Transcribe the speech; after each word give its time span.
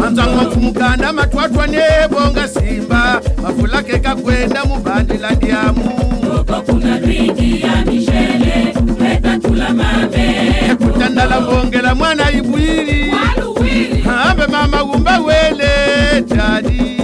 manzwang'wa 0.00 0.42
mfumukanda 0.44 1.12
matwatwa 1.12 1.66
nebonga 1.66 2.48
simba. 2.48 3.20
Mafulake 3.42 3.98
kakwenda 3.98 4.64
mubandi 4.64 5.18
la 5.18 5.30
ndiamu. 5.30 5.90
Ekutandala 10.70 11.40
mbongela 11.40 11.94
mwana 11.94 12.30
ibwili 12.32 13.12
ambe 14.30 14.46
mama 14.46 14.84
umba 14.84 15.18
wele 15.18 15.72
tali 16.28 16.96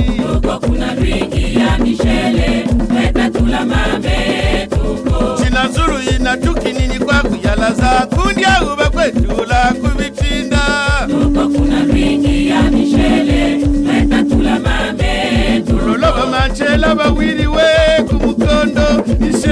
chinazulu 5.45 5.99
ina 6.17 6.37
tukinini 6.37 6.99
kwakuyalaza 6.99 8.07
kundya 8.17 8.63
uba 8.73 8.84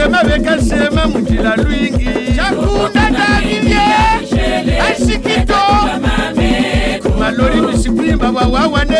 shema 0.02 0.22
vekashema 0.24 1.06
munjila 1.06 1.56
lwingi. 1.56 2.08
Chakunda 2.36 3.10
dalivye 3.10 3.80
ashikito 4.90 5.54
kumalori 7.02 7.60
mishipwimba 7.60 8.30
wawawane 8.30 8.96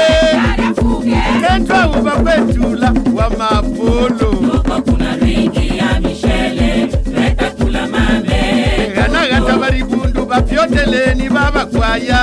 kentwa 1.49 1.87
uva 2.01 2.11
kwetula 2.11 2.93
wa 3.15 3.31
mapolo. 3.31 4.33
Gana 8.95 9.27
gata 9.29 9.57
varibundu 9.59 10.25
vapyoteleni 10.25 11.29
vavakwaya 11.29 12.19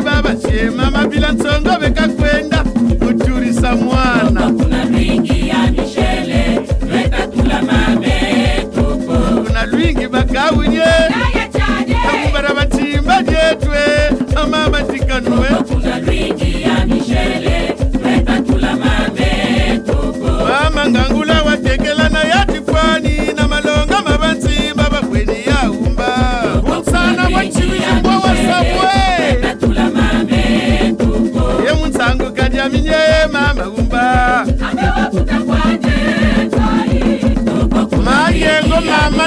babasie 0.00 0.60
eh, 0.66 0.70
mama 0.72 1.06
bila 1.06 1.32
ntsongo 1.32 1.70
bekakwenda 1.80 2.53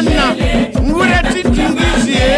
mayengo 0.02 0.12
mama 0.12 0.36
na 0.76 0.82
ngure 0.82 1.22
titingizie 1.34 2.38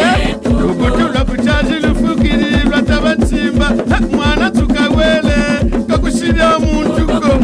lukutulwa 0.61 1.25
kuchazi 1.25 1.73
lufukirilwa 1.73 2.81
tabatsimba 2.81 3.71
mwana 4.11 4.51
tukawele 4.51 5.35
kakushilya 5.87 6.59
muntuko 6.59 7.39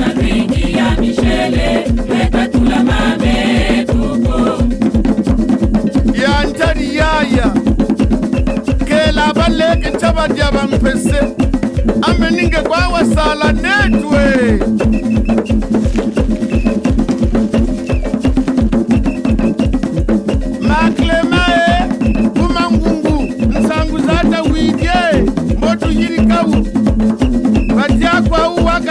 yantari 6.22 6.96
yaya. 6.96 7.48
Kela 8.88 9.34
baleke 9.34 9.90
nchabadya 9.90 10.52
bampese 10.52 11.20
ameninge 12.02 12.58
kwawasala 12.58 13.52
netwe 13.52 14.24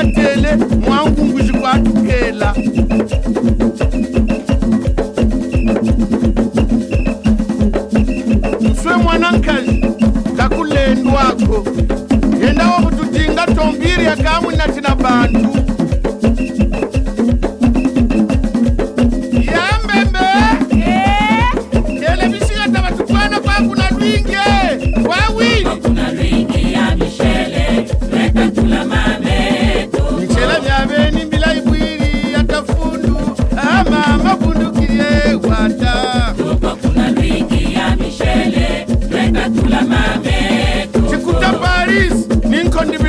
kwantele 0.04 0.56
mwangu 0.86 1.24
ngwizhi 1.26 1.52
kwantukela 1.52 2.54
mswe 8.60 8.96
mwanankazi 8.96 9.84
kakulendu 10.36 11.10
ako 11.18 11.64
yendawo 12.40 12.72
kuti 12.82 13.18
tinga 13.18 13.46
tombiri 13.46 14.04
yakamwe 14.04 14.56
natina 14.56 14.94
bantu. 14.94 15.63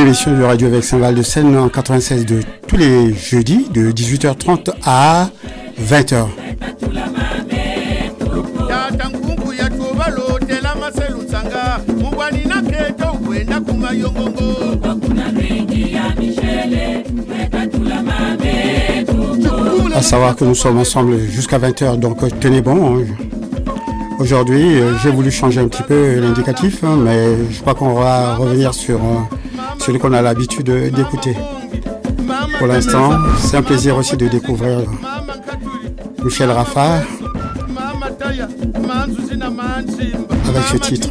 émission 0.00 0.36
de 0.36 0.42
Radio 0.42 0.70
Vexin 0.70 0.98
Val 0.98 1.14
de 1.14 1.22
Seine 1.22 1.56
en 1.56 1.68
96 1.68 2.24
de 2.26 2.40
tous 2.66 2.76
les 2.76 3.12
jeudis 3.14 3.66
de 3.72 3.90
18h30 3.90 4.70
à 4.84 5.28
20h. 5.80 6.26
tata 8.68 9.08
nkunku 9.08 9.52
yatubalotela 9.52 10.74
maselutsanga 10.74 11.80
mubwanina 11.96 12.62
keto 12.62 13.06
kwenda 13.26 13.60
kumayongongo 13.60 14.50
À 19.94 20.02
savoir 20.02 20.34
que 20.36 20.44
nous 20.44 20.54
sommes 20.54 20.78
ensemble 20.78 21.18
jusqu'à 21.18 21.58
20h, 21.58 21.98
donc 21.98 22.18
tenez 22.40 22.60
bon. 22.62 22.98
hein. 23.00 23.04
Aujourd'hui, 24.18 24.80
euh, 24.80 24.92
j'ai 25.02 25.10
voulu 25.10 25.30
changer 25.30 25.60
un 25.60 25.68
petit 25.68 25.82
peu 25.82 26.20
l'indicatif, 26.20 26.84
hein, 26.84 26.96
mais 27.02 27.36
je 27.50 27.60
crois 27.60 27.74
qu'on 27.74 27.94
va 27.94 28.34
revenir 28.36 28.72
sur, 28.74 28.96
euh, 28.96 29.36
celui 29.80 29.98
qu'on 29.98 30.12
a 30.12 30.22
l'habitude 30.22 30.70
d'écouter. 30.94 31.34
Pour 32.58 32.66
l'instant, 32.66 33.12
c'est 33.38 33.56
un 33.56 33.62
plaisir 33.62 33.96
aussi 33.96 34.16
de 34.16 34.28
découvrir 34.28 34.80
Michel 36.22 36.50
Raffard 36.50 37.02
avec 40.48 40.62
ce 40.72 40.76
titre. 40.78 41.08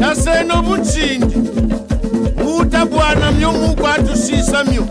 naseno 0.00 0.62
vuchinji 0.62 1.36
muta 2.44 2.86
bwana 2.86 3.32
myo 3.32 3.52
mukwatusisa 3.52 4.64
myo 4.64 4.86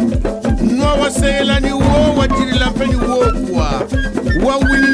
nwawaseyela 0.75 1.60
ni 1.60 1.72
wo 1.72 2.16
wajilila 2.18 2.69
mpeni 2.69 2.95
wokwa 2.95 3.81
wawinila 4.45 4.93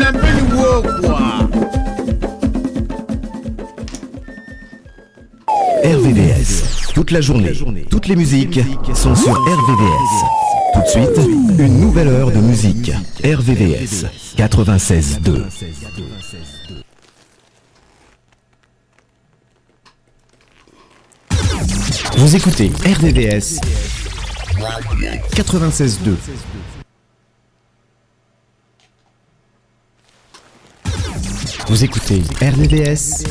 Toute 7.10 7.16
la 7.16 7.22
journée, 7.22 7.86
toutes 7.90 8.06
les 8.06 8.16
musiques 8.16 8.60
sont 8.94 9.16
sur 9.16 9.34
RVVS. 9.34 10.26
Tout 10.76 10.82
de 10.82 10.88
suite, 10.88 11.28
une 11.58 11.80
nouvelle 11.80 12.08
heure 12.08 12.30
de 12.30 12.38
musique. 12.38 12.92
RVVS 13.24 14.06
96.2. 14.38 15.42
Vous 22.18 22.36
écoutez 22.36 22.72
RVVS 22.86 23.60
96.2. 25.34 26.14
Vous 31.70 31.84
écoutez 31.84 32.22
RVVS 32.40 33.24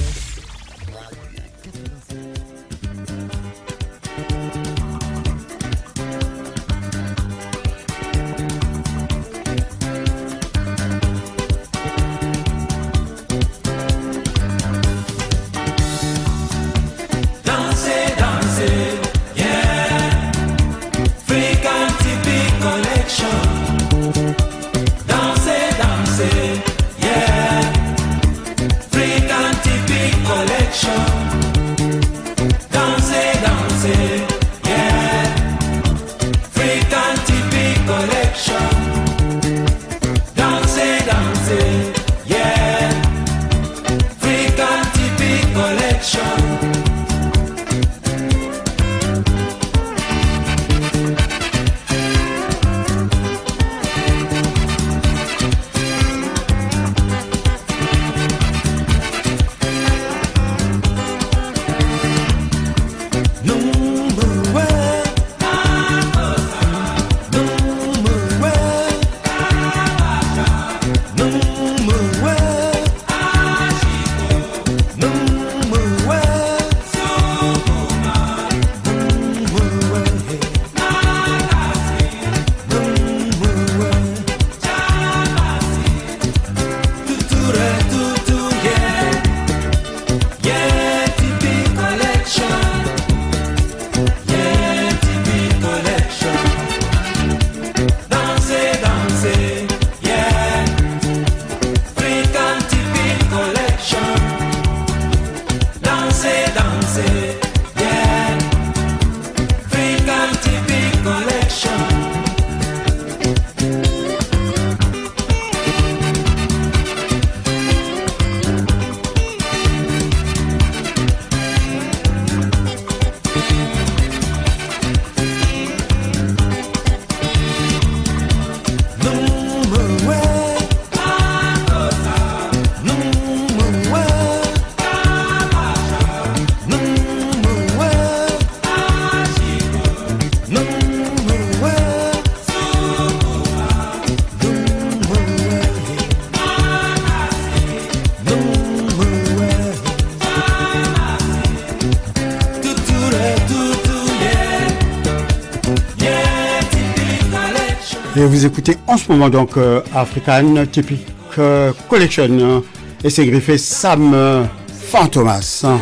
moment 159.09 159.29
donc 159.29 159.57
euh, 159.57 159.81
African 159.95 160.67
Typique 160.71 161.07
euh, 161.39 161.73
Collection 161.89 162.29
hein, 162.41 162.63
et 163.05 163.11
c'est 163.11 163.27
griffé 163.27 163.59
Sam 163.59 164.13
euh, 164.15 164.45
Fantomas. 164.91 165.63
hein. 165.65 165.79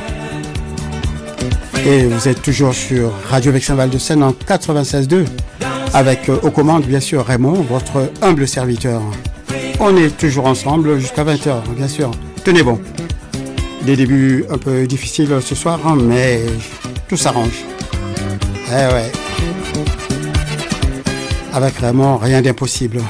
Et 1.84 2.04
vous 2.06 2.28
êtes 2.28 2.42
toujours 2.42 2.74
sur 2.74 3.12
Radio 3.28 3.52
Vexin 3.52 3.74
Val 3.74 3.90
de 3.90 3.98
Seine 3.98 4.22
en 4.22 4.32
96.2 4.32 5.24
avec 5.94 6.28
euh, 6.28 6.36
aux 6.42 6.50
commandes 6.50 6.84
bien 6.84 7.00
sûr 7.00 7.24
Raymond, 7.24 7.64
votre 7.68 8.10
humble 8.22 8.46
serviteur. 8.48 9.00
On 9.80 9.96
est 9.96 10.16
toujours 10.16 10.46
ensemble 10.46 10.98
jusqu'à 10.98 11.24
20h 11.24 11.54
bien 11.76 11.88
sûr. 11.88 12.10
Tenez 12.44 12.62
bon. 12.62 12.80
Des 13.82 13.94
débuts 13.96 14.44
un 14.50 14.58
peu 14.58 14.86
difficiles 14.86 15.36
ce 15.40 15.54
soir 15.54 15.78
hein, 15.86 15.96
mais 16.00 16.40
tout 17.08 17.16
s'arrange. 17.16 17.64
Eh 18.68 18.92
ouais. 18.92 19.12
Avec 21.56 21.78
Raymond, 21.78 22.18
rien 22.18 22.42
d'impossible. 22.42 23.00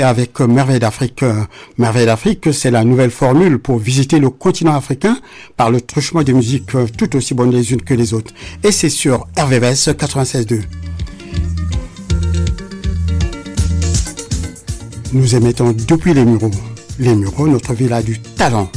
Avec 0.00 0.40
euh, 0.40 0.46
Merveille 0.46 0.78
d'Afrique. 0.78 1.22
Euh, 1.22 1.42
Merveille 1.76 2.06
d'Afrique, 2.06 2.52
c'est 2.54 2.70
la 2.70 2.84
nouvelle 2.84 3.10
formule 3.10 3.58
pour 3.58 3.78
visiter 3.78 4.18
le 4.18 4.30
continent 4.30 4.74
africain 4.74 5.18
par 5.56 5.70
le 5.70 5.80
truchement 5.80 6.22
de 6.22 6.32
musiques 6.32 6.74
euh, 6.74 6.86
tout 6.96 7.14
aussi 7.16 7.34
bonnes 7.34 7.50
les 7.50 7.72
unes 7.72 7.82
que 7.82 7.92
les 7.92 8.14
autres. 8.14 8.32
Et 8.62 8.72
c'est 8.72 8.88
sur 8.88 9.26
RVVS 9.38 9.90
96.2. 9.90 10.62
Nous 15.12 15.34
émettons 15.34 15.74
depuis 15.86 16.14
les 16.14 16.24
Mureaux. 16.24 16.50
Les 16.98 17.14
Mureaux, 17.14 17.48
notre 17.48 17.74
ville 17.74 17.92
a 17.92 18.00
du 18.02 18.18
talent. 18.20 18.70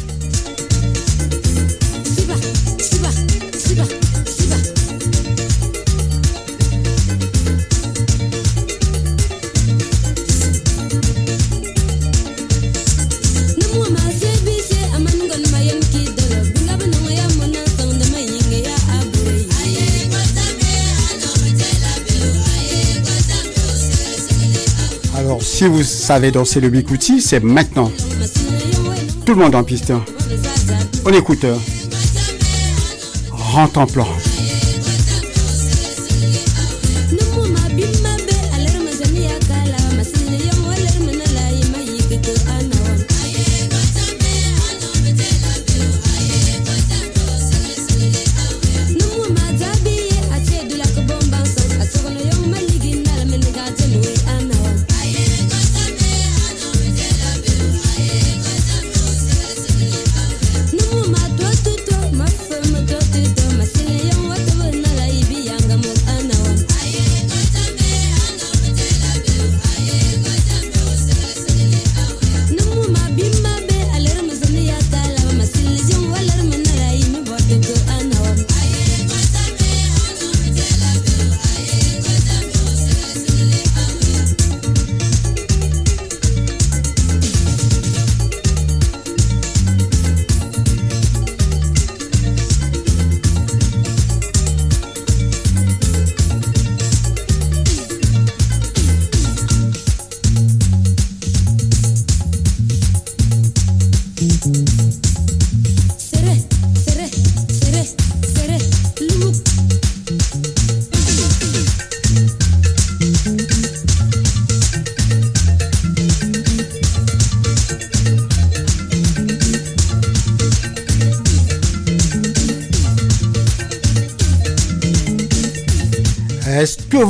Si 25.65 25.71
vous 25.71 25.83
savez 25.83 26.29
danser 26.29 26.59
le 26.59 26.69
bikouti, 26.69 27.19
c'est 27.19 27.39
maintenant. 27.39 27.91
Tout 29.25 29.33
le 29.33 29.41
monde 29.41 29.55
en 29.55 29.63
piste. 29.63 29.87
zaza. 29.87 30.73
On 31.05 31.11
écoute. 31.11 31.43
Rentre 33.31 33.79
en 33.79 33.87
plan. 33.87 34.05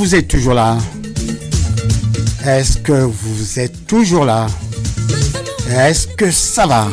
Vous 0.05 0.13
êtes 0.13 0.27
toujours 0.27 0.53
là? 0.53 0.77
Est-ce 2.45 2.77
que 2.77 2.91
vous 2.91 3.59
êtes 3.59 3.87
toujours 3.87 4.23
là? 4.23 4.45
Est-ce 5.67 6.05
que 6.09 6.29
ça 6.29 6.67
va? 6.67 6.87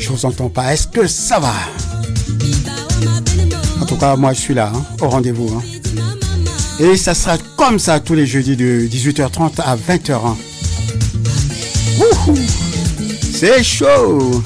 Je 0.00 0.08
vous 0.08 0.26
entends 0.26 0.48
pas. 0.48 0.74
Est-ce 0.74 0.88
que 0.88 1.06
ça 1.06 1.38
va? 1.38 1.54
En 3.80 3.86
tout 3.86 3.94
cas, 3.94 4.16
moi 4.16 4.32
je 4.32 4.40
suis 4.40 4.54
là, 4.54 4.72
hein, 4.74 4.84
au 5.00 5.08
rendez-vous. 5.08 5.48
hein. 5.56 5.62
Et 6.80 6.96
ça 6.96 7.14
sera 7.14 7.38
comme 7.56 7.78
ça 7.78 8.00
tous 8.00 8.14
les 8.14 8.26
jeudis 8.26 8.56
de 8.56 8.88
18h30 8.90 9.60
à 9.60 9.76
20h. 9.76 10.14
hein. 10.14 10.36
C'est 13.32 13.62
chaud 13.62 14.42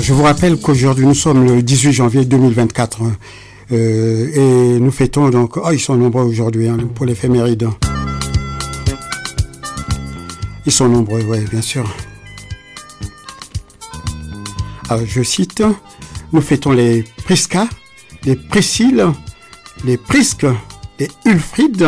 Je 0.00 0.12
vous 0.12 0.22
rappelle 0.22 0.58
qu'aujourd'hui, 0.60 1.06
nous 1.06 1.14
sommes 1.14 1.44
le 1.44 1.62
18 1.62 1.92
janvier 1.92 2.24
2024. 2.24 3.02
hein, 3.02 3.12
euh, 3.72 4.76
et 4.76 4.80
nous 4.80 4.90
fêtons 4.92 5.28
donc... 5.30 5.56
Oh, 5.56 5.70
ils 5.72 5.80
sont 5.80 5.96
nombreux 5.96 6.22
aujourd'hui 6.22 6.68
hein, 6.68 6.78
pour 6.94 7.04
l'éphéméride. 7.04 7.68
Ils 10.66 10.72
sont 10.72 10.88
nombreux, 10.88 11.22
oui, 11.28 11.38
bien 11.50 11.62
sûr. 11.62 11.84
Alors, 14.88 15.04
je 15.06 15.22
cite, 15.22 15.62
nous 16.32 16.40
fêtons 16.42 16.72
les 16.72 17.04
Prisca, 17.24 17.68
les 18.24 18.36
Priscilles, 18.36 19.04
les 19.84 19.96
Prisques, 19.96 20.46
les 21.00 21.08
Ulfried, 21.24 21.86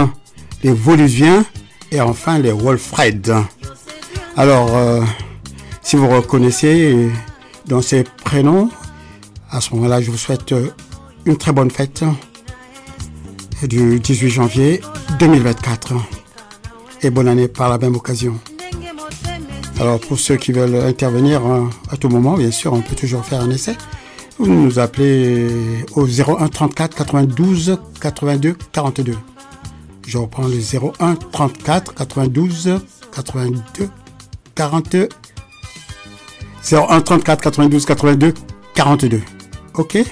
les 0.64 0.72
Volusiens 0.72 1.44
et 1.92 2.00
enfin 2.00 2.38
les 2.38 2.52
Wolfred. 2.52 3.34
Alors, 4.36 4.76
euh, 4.76 5.02
si 5.82 5.96
vous 5.96 6.08
reconnaissez 6.08 7.10
dans 7.70 7.80
ces 7.80 8.02
prénoms, 8.02 8.68
à 9.48 9.60
ce 9.60 9.72
moment-là, 9.74 10.00
je 10.00 10.10
vous 10.10 10.18
souhaite 10.18 10.50
euh, 10.50 10.70
une 11.24 11.36
très 11.36 11.52
bonne 11.52 11.70
fête 11.70 12.02
euh, 12.02 13.66
du 13.66 14.00
18 14.00 14.28
janvier 14.28 14.80
2024 15.20 15.94
et 17.02 17.10
bonne 17.10 17.28
année 17.28 17.46
par 17.46 17.68
la 17.68 17.78
même 17.78 17.94
occasion. 17.94 18.36
Alors 19.78 20.00
pour 20.00 20.18
ceux 20.18 20.36
qui 20.36 20.50
veulent 20.50 20.84
intervenir 20.84 21.46
hein, 21.46 21.70
à 21.90 21.96
tout 21.96 22.08
moment, 22.08 22.36
bien 22.36 22.50
sûr, 22.50 22.72
on 22.72 22.82
peut 22.82 22.96
toujours 22.96 23.24
faire 23.24 23.40
un 23.40 23.50
essai. 23.50 23.76
Vous 24.38 24.48
nous 24.48 24.80
appelez 24.80 25.48
au 25.94 26.06
01 26.06 26.48
34 26.48 26.96
92 26.96 27.78
82 28.00 28.56
42. 28.72 29.14
Je 30.08 30.18
reprends 30.18 30.48
le 30.48 30.58
01 30.58 31.14
34 31.14 31.94
92 31.94 32.80
82 33.14 33.88
42. 34.56 35.08
01 36.62 37.02
34 37.02 37.50
92 37.50 37.86
82 37.86 38.34
42. 38.74 39.22
Ok? 39.74 40.04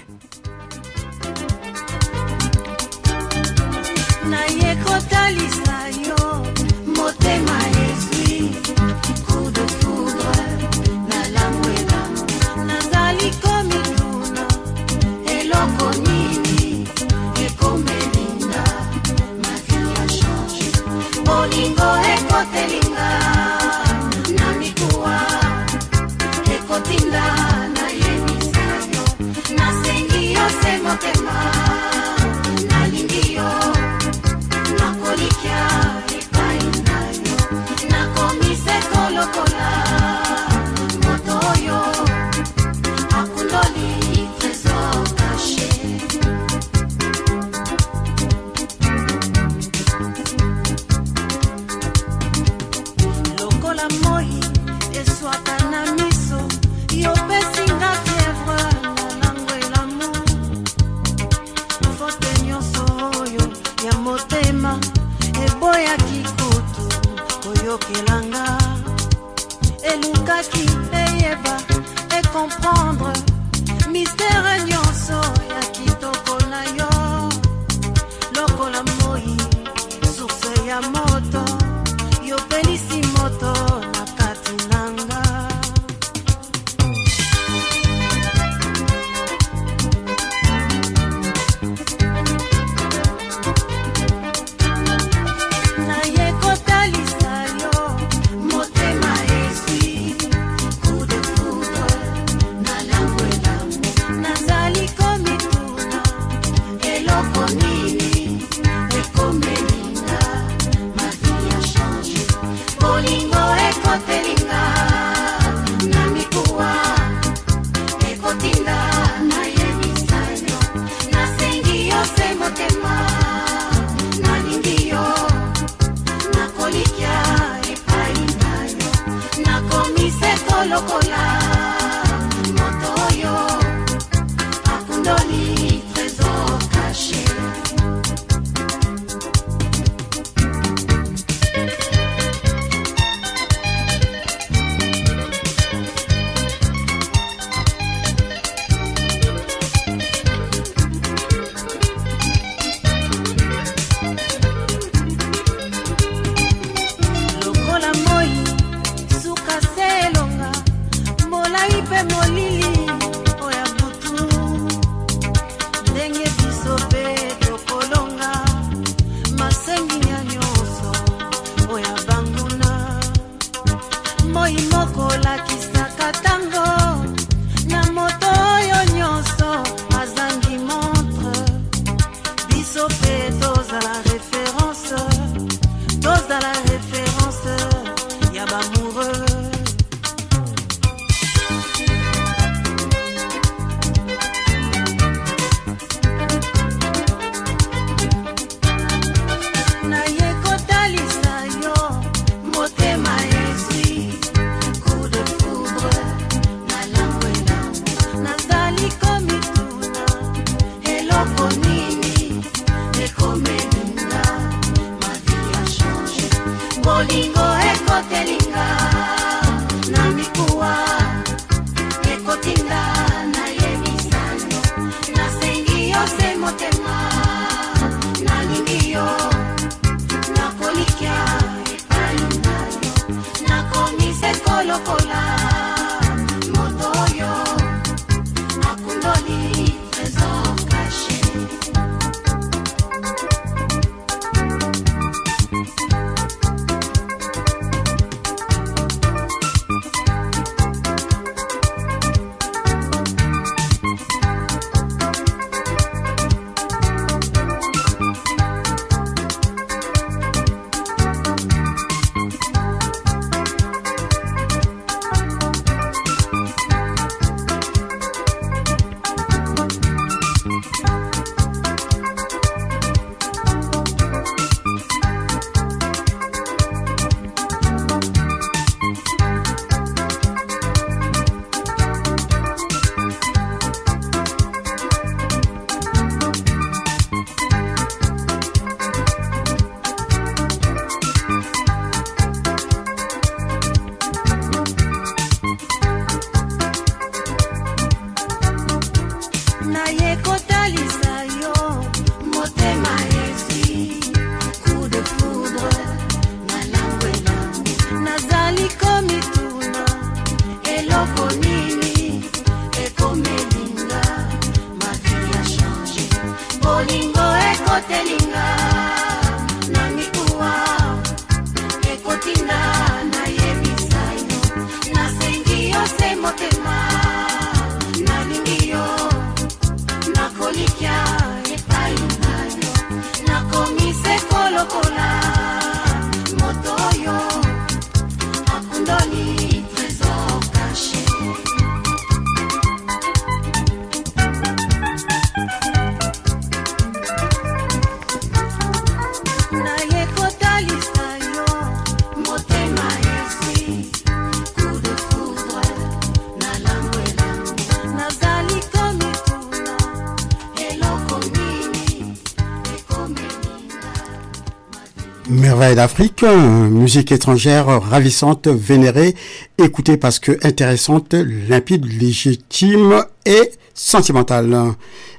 Merveille 365.31 365.75
d'Afrique, 365.75 366.23
euh, 366.23 366.71
musique 366.71 367.13
étrangère 367.13 367.67
ravissante, 367.67 368.49
vénérée, 368.49 369.15
écoutée 369.59 369.99
parce 369.99 370.19
que 370.19 370.33
intéressante, 370.43 371.13
limpide, 371.13 371.85
légitime 371.85 373.05
et 373.27 373.51
sentimentale. 373.75 374.75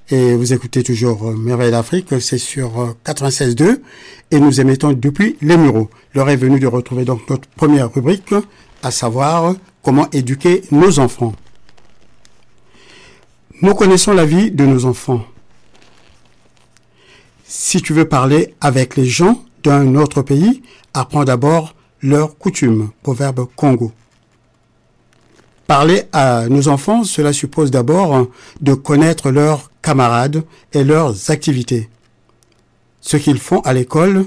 Et 0.09 0.35
vous 0.35 0.51
écoutez 0.51 0.81
toujours 0.81 1.29
euh, 1.29 1.35
Merveille 1.35 1.69
d'Afrique, 1.69 2.19
c'est 2.21 2.39
sur 2.39 2.81
euh, 2.81 2.97
96.2 3.05 3.81
et 4.31 4.39
nous 4.39 4.59
émettons 4.59 4.93
depuis 4.93 5.37
les 5.43 5.57
Mureaux. 5.57 5.91
L'heure 6.15 6.31
est 6.31 6.35
venue 6.35 6.59
de 6.59 6.65
retrouver 6.65 7.05
donc 7.05 7.29
notre 7.29 7.47
première 7.49 7.93
rubrique, 7.93 8.33
à 8.81 8.89
savoir 8.89 9.53
comment 9.83 10.09
éduquer 10.09 10.63
nos 10.71 10.97
enfants. 10.97 11.35
Nous 13.61 13.75
connaissons 13.75 14.13
la 14.13 14.25
vie 14.25 14.49
de 14.49 14.65
nos 14.65 14.85
enfants. 14.85 15.23
Si 17.45 17.79
tu 17.83 17.93
veux 17.93 18.07
parler 18.07 18.55
avec 18.59 18.95
les 18.97 19.05
gens 19.05 19.43
d'un 19.63 19.95
autre 19.95 20.21
pays, 20.21 20.61
apprends 20.93 21.23
d'abord 21.23 21.75
leurs 22.01 22.37
coutumes. 22.37 22.89
Proverbe 23.03 23.47
Congo. 23.55 23.91
Parler 25.67 26.03
à 26.11 26.49
nos 26.49 26.67
enfants, 26.67 27.03
cela 27.03 27.31
suppose 27.31 27.69
d'abord 27.69 28.27
de 28.61 28.73
connaître 28.73 29.29
leurs 29.29 29.69
camarades 29.81 30.43
et 30.73 30.83
leurs 30.83 31.29
activités. 31.29 31.89
Ce 33.01 33.17
qu'ils 33.17 33.39
font 33.39 33.59
à 33.61 33.73
l'école, 33.73 34.25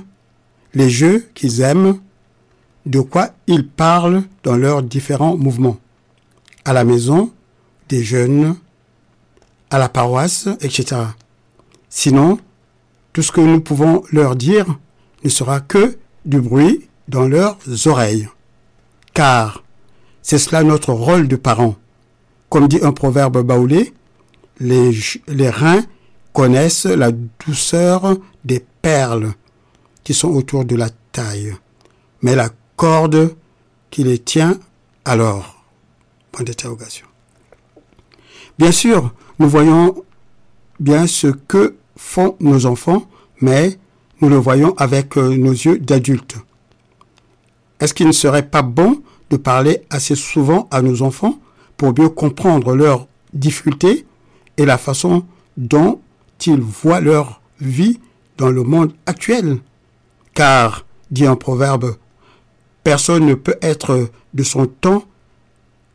les 0.74 0.88
jeux 0.88 1.26
qu'ils 1.34 1.60
aiment, 1.60 1.98
de 2.86 3.00
quoi 3.00 3.30
ils 3.46 3.66
parlent 3.66 4.22
dans 4.44 4.56
leurs 4.56 4.82
différents 4.82 5.36
mouvements. 5.36 5.78
À 6.64 6.72
la 6.72 6.84
maison, 6.84 7.32
des 7.88 8.02
jeunes, 8.02 8.56
à 9.70 9.78
la 9.78 9.88
paroisse, 9.88 10.48
etc. 10.60 11.00
Sinon, 11.88 12.38
tout 13.12 13.22
ce 13.22 13.32
que 13.32 13.40
nous 13.40 13.60
pouvons 13.60 14.02
leur 14.12 14.36
dire 14.36 14.78
ne 15.24 15.28
sera 15.28 15.60
que 15.60 15.98
du 16.24 16.40
bruit 16.40 16.88
dans 17.08 17.26
leurs 17.26 17.58
oreilles. 17.86 18.28
Car 19.14 19.62
c'est 20.22 20.38
cela 20.38 20.62
notre 20.62 20.92
rôle 20.92 21.28
de 21.28 21.36
parents. 21.36 21.76
Comme 22.48 22.68
dit 22.68 22.78
un 22.82 22.92
proverbe 22.92 23.42
baoulé, 23.42 23.92
les, 24.60 25.50
reins 25.50 25.84
connaissent 26.32 26.86
la 26.86 27.10
douceur 27.46 28.16
des 28.44 28.64
perles 28.82 29.32
qui 30.04 30.14
sont 30.14 30.28
autour 30.28 30.64
de 30.64 30.76
la 30.76 30.90
taille, 31.12 31.54
mais 32.22 32.36
la 32.36 32.50
corde 32.76 33.34
qui 33.90 34.04
les 34.04 34.18
tient 34.18 34.58
alors. 35.04 35.64
Point. 36.30 36.44
Bien 38.58 38.72
sûr, 38.72 39.12
nous 39.38 39.48
voyons 39.48 40.02
bien 40.80 41.06
ce 41.06 41.26
que 41.26 41.76
font 41.96 42.36
nos 42.40 42.66
enfants, 42.66 43.06
mais 43.40 43.78
nous 44.22 44.28
le 44.28 44.36
voyons 44.36 44.74
avec 44.76 45.18
euh, 45.18 45.36
nos 45.36 45.50
yeux 45.50 45.78
d'adultes. 45.78 46.36
Est-ce 47.80 47.92
qu'il 47.92 48.06
ne 48.06 48.12
serait 48.12 48.48
pas 48.48 48.62
bon 48.62 49.02
de 49.30 49.36
parler 49.36 49.82
assez 49.90 50.14
souvent 50.14 50.68
à 50.70 50.80
nos 50.80 51.02
enfants 51.02 51.40
pour 51.76 51.92
mieux 51.98 52.08
comprendre 52.08 52.76
leurs 52.76 53.08
difficultés 53.34 54.06
et 54.56 54.64
la 54.64 54.78
façon 54.78 55.24
dont 55.56 56.00
ils 56.46 56.60
voient 56.60 57.00
leur 57.00 57.40
vie 57.60 57.98
dans 58.38 58.50
le 58.50 58.62
monde 58.62 58.92
actuel? 59.06 59.58
Car, 60.34 60.86
dit 61.10 61.26
un 61.26 61.34
proverbe, 61.34 61.96
personne 62.84 63.26
ne 63.26 63.34
peut 63.34 63.58
être 63.60 64.08
de 64.34 64.42
son 64.44 64.66
temps 64.66 65.02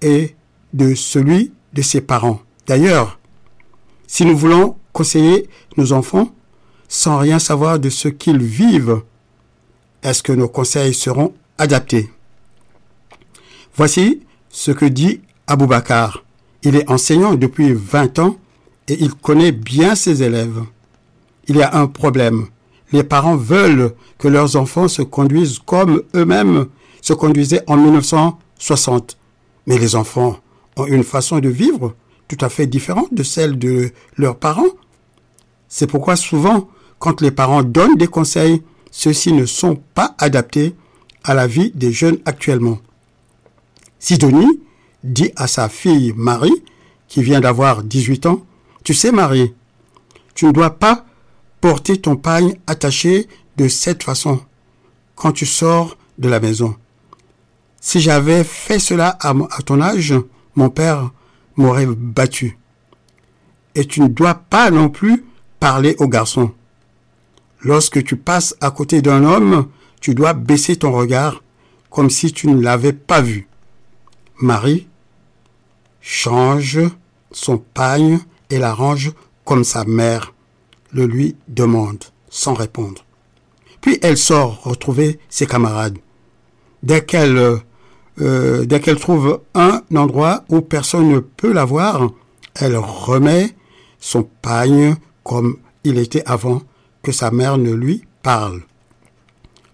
et 0.01 0.35
de 0.73 0.95
celui 0.95 1.53
de 1.71 1.81
ses 1.81 2.01
parents. 2.01 2.41
D'ailleurs, 2.67 3.19
si 4.05 4.25
nous 4.25 4.35
voulons 4.35 4.75
conseiller 4.91 5.47
nos 5.77 5.93
enfants 5.93 6.29
sans 6.87 7.17
rien 7.17 7.39
savoir 7.39 7.79
de 7.79 7.89
ce 7.89 8.07
qu'ils 8.07 8.41
vivent, 8.41 9.01
est-ce 10.03 10.23
que 10.23 10.31
nos 10.31 10.47
conseils 10.47 10.93
seront 10.93 11.33
adaptés? 11.57 12.09
Voici 13.75 14.21
ce 14.49 14.71
que 14.71 14.85
dit 14.85 15.21
Aboubacar. 15.47 16.23
Il 16.63 16.75
est 16.75 16.89
enseignant 16.89 17.35
depuis 17.35 17.73
20 17.73 18.19
ans 18.19 18.37
et 18.87 18.97
il 18.99 19.13
connaît 19.13 19.51
bien 19.51 19.95
ses 19.95 20.23
élèves. 20.23 20.63
Il 21.47 21.57
y 21.57 21.61
a 21.61 21.75
un 21.75 21.87
problème. 21.87 22.47
Les 22.91 23.03
parents 23.03 23.35
veulent 23.35 23.93
que 24.17 24.27
leurs 24.27 24.55
enfants 24.55 24.87
se 24.87 25.01
conduisent 25.01 25.59
comme 25.59 26.03
eux-mêmes 26.15 26.67
se 27.01 27.13
conduisaient 27.13 27.63
en 27.67 27.77
1960. 27.77 29.17
Mais 29.65 29.77
les 29.77 29.95
enfants 29.95 30.39
ont 30.75 30.85
une 30.85 31.03
façon 31.03 31.39
de 31.39 31.49
vivre 31.49 31.95
tout 32.27 32.37
à 32.41 32.49
fait 32.49 32.67
différente 32.67 33.13
de 33.13 33.23
celle 33.23 33.57
de 33.57 33.91
leurs 34.17 34.37
parents. 34.37 34.73
C'est 35.69 35.87
pourquoi 35.87 36.15
souvent, 36.15 36.69
quand 36.99 37.21
les 37.21 37.31
parents 37.31 37.63
donnent 37.63 37.97
des 37.97 38.07
conseils, 38.07 38.63
ceux-ci 38.91 39.33
ne 39.33 39.45
sont 39.45 39.75
pas 39.93 40.15
adaptés 40.17 40.75
à 41.23 41.33
la 41.33 41.47
vie 41.47 41.71
des 41.75 41.91
jeunes 41.91 42.19
actuellement. 42.25 42.79
Sidonie 43.99 44.61
dit 45.03 45.31
à 45.35 45.47
sa 45.47 45.69
fille 45.69 46.13
Marie, 46.15 46.63
qui 47.07 47.23
vient 47.23 47.39
d'avoir 47.39 47.83
18 47.83 48.25
ans, 48.25 48.41
Tu 48.83 48.93
sais 48.93 49.11
Marie, 49.11 49.53
tu 50.33 50.45
ne 50.45 50.51
dois 50.51 50.77
pas 50.77 51.05
porter 51.61 51.97
ton 51.97 52.15
pagne 52.15 52.55
attaché 52.67 53.27
de 53.57 53.67
cette 53.67 54.03
façon 54.03 54.39
quand 55.15 55.31
tu 55.31 55.45
sors 55.45 55.97
de 56.17 56.29
la 56.29 56.39
maison. 56.39 56.75
Si 57.81 57.99
j'avais 57.99 58.43
fait 58.43 58.79
cela 58.79 59.17
à, 59.19 59.33
ton 59.65 59.81
âge, 59.81 60.13
mon 60.55 60.69
père 60.69 61.11
m'aurait 61.55 61.87
battu. 61.87 62.57
Et 63.75 63.85
tu 63.85 64.01
ne 64.01 64.07
dois 64.07 64.35
pas 64.35 64.71
non 64.71 64.89
plus 64.89 65.25
parler 65.59 65.95
aux 65.99 66.07
garçons. 66.07 66.51
Lorsque 67.61 68.03
tu 68.03 68.15
passes 68.15 68.55
à 68.61 68.71
côté 68.71 69.01
d'un 69.01 69.23
homme, 69.23 69.67
tu 69.99 70.13
dois 70.13 70.33
baisser 70.33 70.75
ton 70.75 70.91
regard 70.91 71.43
comme 71.89 72.09
si 72.09 72.31
tu 72.31 72.47
ne 72.47 72.61
l'avais 72.61 72.93
pas 72.93 73.21
vu. 73.21 73.47
Marie 74.39 74.87
change 76.01 76.79
son 77.31 77.57
pagne 77.57 78.19
et 78.49 78.59
l'arrange 78.59 79.11
comme 79.45 79.63
sa 79.63 79.83
mère 79.85 80.33
le 80.91 81.05
lui 81.05 81.35
demande, 81.47 82.03
sans 82.29 82.53
répondre. 82.53 83.03
Puis 83.81 83.99
elle 84.01 84.17
sort 84.17 84.63
retrouver 84.63 85.19
ses 85.29 85.47
camarades. 85.47 85.97
Dès 86.83 87.03
qu'elle 87.03 87.61
euh, 88.19 88.65
dès 88.65 88.79
qu'elle 88.79 88.99
trouve 88.99 89.41
un 89.53 89.81
endroit 89.95 90.43
où 90.49 90.61
personne 90.61 91.09
ne 91.09 91.19
peut 91.19 91.51
la 91.51 91.65
voir, 91.65 92.09
elle 92.55 92.77
remet 92.77 93.55
son 93.99 94.23
pagne 94.23 94.95
comme 95.23 95.57
il 95.83 95.97
était 95.97 96.23
avant 96.25 96.61
sa 97.11 97.31
mère 97.31 97.57
ne 97.57 97.71
lui 97.71 98.03
parle. 98.21 98.61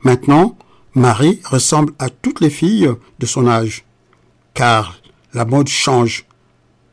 Maintenant, 0.01 0.57
Marie 0.95 1.41
ressemble 1.45 1.93
à 1.97 2.09
toutes 2.09 2.41
les 2.41 2.49
filles 2.49 2.89
de 3.19 3.25
son 3.25 3.47
âge, 3.47 3.85
car 4.53 5.01
la 5.33 5.45
mode 5.45 5.67
change, 5.67 6.25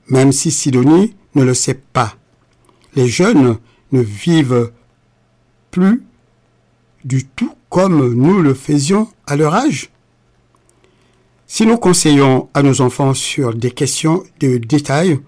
même 0.09 0.33
si 0.33 0.51
Sidonie 0.51 1.15
ne 1.35 1.45
le 1.45 1.55
sait 1.55 1.75
pas. 1.75 2.15
Les 2.95 3.09
jeunes 3.09 3.59
ne 3.93 4.01
vivent 4.01 4.73
plus 5.71 6.03
du 7.05 7.27
tout 7.27 7.55
comme 7.69 8.15
nous 8.15 8.41
le 8.41 8.55
faisions 8.55 9.09
à 9.27 9.37
leur 9.37 9.55
âge. 9.55 9.91
Si 11.47 11.67
nous 11.67 11.79
conseillons 11.79 12.49
à 12.55 12.63
nos 12.63 12.81
enfants 12.81 13.15
sur 13.15 13.55
des 13.55 13.71
questions 13.71 14.23
de 14.39 14.59
détail, 14.59 15.21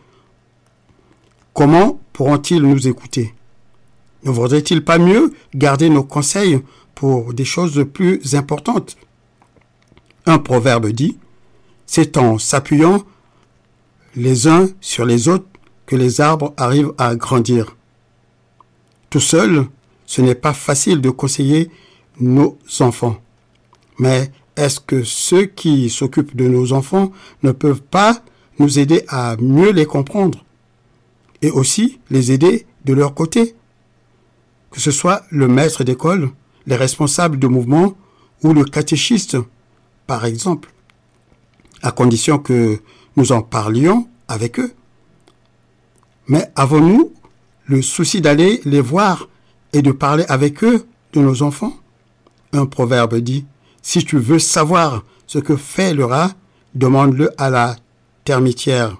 comment 1.52 2.00
pourront-ils 2.12 2.62
nous 2.62 2.86
écouter? 2.86 3.34
Ne 4.24 4.30
vaudrait-il 4.30 4.84
pas 4.84 4.98
mieux 4.98 5.32
garder 5.54 5.88
nos 5.88 6.04
conseils 6.04 6.60
pour 6.94 7.34
des 7.34 7.44
choses 7.44 7.84
plus 7.92 8.34
importantes? 8.34 8.96
Un 10.26 10.38
proverbe 10.38 10.88
dit, 10.88 11.18
c'est 11.86 12.16
en 12.16 12.38
s'appuyant 12.38 13.02
les 14.14 14.46
uns 14.46 14.68
sur 14.80 15.04
les 15.04 15.28
autres 15.28 15.46
que 15.86 15.96
les 15.96 16.20
arbres 16.20 16.54
arrivent 16.56 16.92
à 16.98 17.16
grandir. 17.16 17.76
Tout 19.10 19.20
seul, 19.20 19.66
ce 20.06 20.22
n'est 20.22 20.34
pas 20.36 20.52
facile 20.52 21.00
de 21.00 21.10
conseiller 21.10 21.70
nos 22.20 22.58
enfants. 22.80 23.16
Mais 23.98 24.30
est-ce 24.56 24.80
que 24.80 25.02
ceux 25.02 25.46
qui 25.46 25.90
s'occupent 25.90 26.36
de 26.36 26.46
nos 26.46 26.72
enfants 26.72 27.12
ne 27.42 27.52
peuvent 27.52 27.82
pas 27.82 28.22
nous 28.58 28.78
aider 28.78 29.04
à 29.08 29.36
mieux 29.40 29.70
les 29.70 29.86
comprendre 29.86 30.44
et 31.40 31.50
aussi 31.50 31.98
les 32.10 32.32
aider 32.32 32.66
de 32.84 32.92
leur 32.92 33.14
côté? 33.14 33.56
Que 34.72 34.80
ce 34.80 34.90
soit 34.90 35.22
le 35.30 35.48
maître 35.48 35.84
d'école, 35.84 36.30
les 36.66 36.76
responsables 36.76 37.38
de 37.38 37.46
mouvement 37.46 37.94
ou 38.42 38.52
le 38.54 38.64
catéchiste, 38.64 39.36
par 40.06 40.24
exemple, 40.24 40.72
à 41.82 41.92
condition 41.92 42.38
que 42.38 42.80
nous 43.16 43.32
en 43.32 43.42
parlions 43.42 44.08
avec 44.28 44.58
eux. 44.58 44.72
Mais 46.26 46.50
avons-nous 46.56 47.12
le 47.66 47.82
souci 47.82 48.20
d'aller 48.20 48.60
les 48.64 48.80
voir 48.80 49.28
et 49.72 49.82
de 49.82 49.92
parler 49.92 50.24
avec 50.28 50.64
eux 50.64 50.86
de 51.12 51.20
nos 51.20 51.42
enfants? 51.42 51.76
Un 52.52 52.66
proverbe 52.66 53.16
dit, 53.16 53.44
si 53.82 54.04
tu 54.04 54.18
veux 54.18 54.38
savoir 54.38 55.04
ce 55.26 55.38
que 55.38 55.56
fait 55.56 55.92
le 55.92 56.06
rat, 56.06 56.32
demande-le 56.74 57.30
à 57.36 57.50
la 57.50 57.76
termitière, 58.24 58.96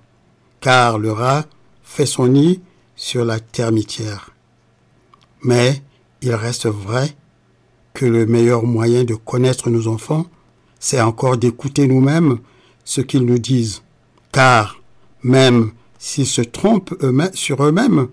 car 0.61 0.99
le 0.99 1.13
rat 1.13 1.45
fait 1.83 2.07
son 2.07 2.27
nid 2.27 2.61
sur 2.95 3.25
la 3.25 3.41
termitière. 3.41 4.32
Mais 5.43 5.83
il 6.21 6.35
reste 6.35 6.67
vrai 6.67 7.15
que 7.95 8.07
le 8.07 8.27
meilleur 8.27 8.65
moyen 8.65 9.05
de 9.05 9.15
connaître 9.15 9.71
nos 9.71 9.89
enfants, 9.89 10.27
c'est 10.79 11.01
encore 11.01 11.37
d'écouter 11.37 11.87
nous-mêmes 11.87 12.39
ce 12.85 13.01
qu'ils 13.01 13.25
nous 13.25 13.39
disent, 13.39 13.83
car 14.33 14.81
même 15.23 15.73
s'ils 15.99 16.27
se 16.27 16.43
trompent 16.43 16.95
sur 17.35 17.63
eux-mêmes, 17.65 18.09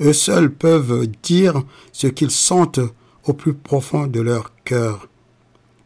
eux 0.00 0.12
seuls 0.12 0.52
peuvent 0.52 1.06
dire 1.22 1.62
ce 1.92 2.06
qu'ils 2.06 2.30
sentent 2.30 2.80
au 3.24 3.32
plus 3.32 3.54
profond 3.54 4.06
de 4.06 4.20
leur 4.20 4.52
cœur 4.64 5.08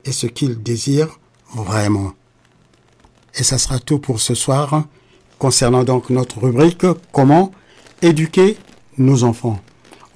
et 0.04 0.12
ce 0.12 0.26
qu'ils 0.26 0.62
désirent 0.62 1.18
vraiment. 1.54 2.12
Et 3.34 3.42
ça 3.42 3.58
sera 3.58 3.78
tout 3.78 3.98
pour 3.98 4.20
ce 4.20 4.34
soir 4.34 4.84
concernant 5.38 5.84
donc 5.84 6.10
notre 6.10 6.38
rubrique 6.38 6.86
Comment 7.12 7.52
éduquer 8.02 8.56
nos 8.96 9.24
enfants. 9.24 9.60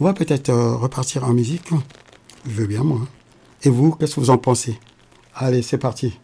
On 0.00 0.05
va 0.05 0.14
peut-être 0.14 0.50
euh, 0.50 0.74
repartir 0.74 1.24
en 1.24 1.33
musique. 1.33 1.70
Je 2.46 2.50
veux 2.50 2.66
bien 2.66 2.83
moi. 2.83 3.00
Et 3.62 3.70
vous, 3.70 3.92
qu'est-ce 3.92 4.16
que 4.16 4.20
vous 4.20 4.31
en 4.31 4.38
pensez? 4.38 4.78
Allez, 5.35 5.62
c'est 5.62 5.78
parti. 5.78 6.18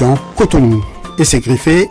Dish. 0.00 0.02
Ah, 0.02 0.16
Cotonou. 0.36 0.82
Et 1.18 1.24
c'est 1.24 1.40
griffé 1.40 1.90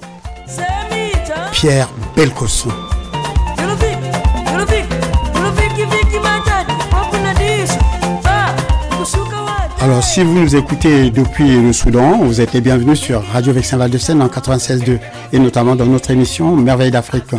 kushuka 8.97 9.41
wate. 9.43 9.81
Alors, 9.81 10.03
si 10.03 10.23
vous 10.23 10.33
nous 10.33 10.55
écoutez 10.55 11.09
depuis 11.09 11.61
le 11.61 11.73
Soudan, 11.73 12.17
vous 12.21 12.41
êtes 12.41 12.53
les 12.53 12.61
bienvenus 12.61 12.99
sur 12.99 13.23
Radio 13.31 13.53
Vexin 13.53 13.77
Val 13.77 13.89
de 13.89 13.97
Seine 13.97 14.21
en 14.21 14.27
96.2 14.27 14.99
et 15.33 15.39
notamment 15.39 15.75
dans 15.75 15.85
notre 15.85 16.11
émission 16.11 16.55
Merveille 16.55 16.91
d'Afrique. 16.91 17.31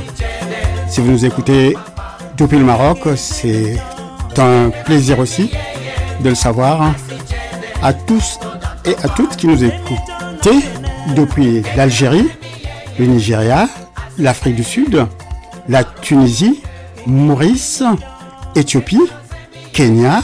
Si 0.89 1.01
vous 1.01 1.11
nous 1.11 1.25
écoutez 1.25 1.77
depuis 2.37 2.59
le 2.59 2.65
Maroc, 2.65 3.01
c'est 3.17 3.79
un 4.39 4.71
plaisir 4.85 5.19
aussi 5.19 5.51
de 6.21 6.31
le 6.31 6.35
savoir. 6.35 6.95
À 7.83 7.93
tous 7.93 8.39
et 8.85 8.95
à 9.03 9.09
toutes 9.09 9.37
qui 9.37 9.47
nous 9.47 9.63
écoutez 9.63 10.59
depuis 11.15 11.63
l'Algérie, 11.77 12.29
le 12.99 13.07
Nigeria, 13.07 13.69
l'Afrique 14.19 14.57
du 14.57 14.65
Sud, 14.65 15.07
la 15.69 15.85
Tunisie, 15.85 16.61
Maurice, 17.07 17.83
Éthiopie, 18.55 19.01
Kenya, 19.73 20.21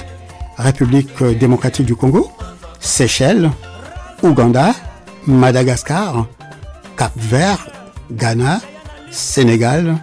République 0.59 1.23
démocratique 1.39 1.87
du 1.87 1.95
Congo, 1.95 2.31
Seychelles, 2.81 3.51
Ouganda, 4.23 4.75
Madagascar, 5.27 6.27
Cap-Vert, 6.97 7.69
Ghana, 8.11 8.61
Sénégal, 9.11 9.97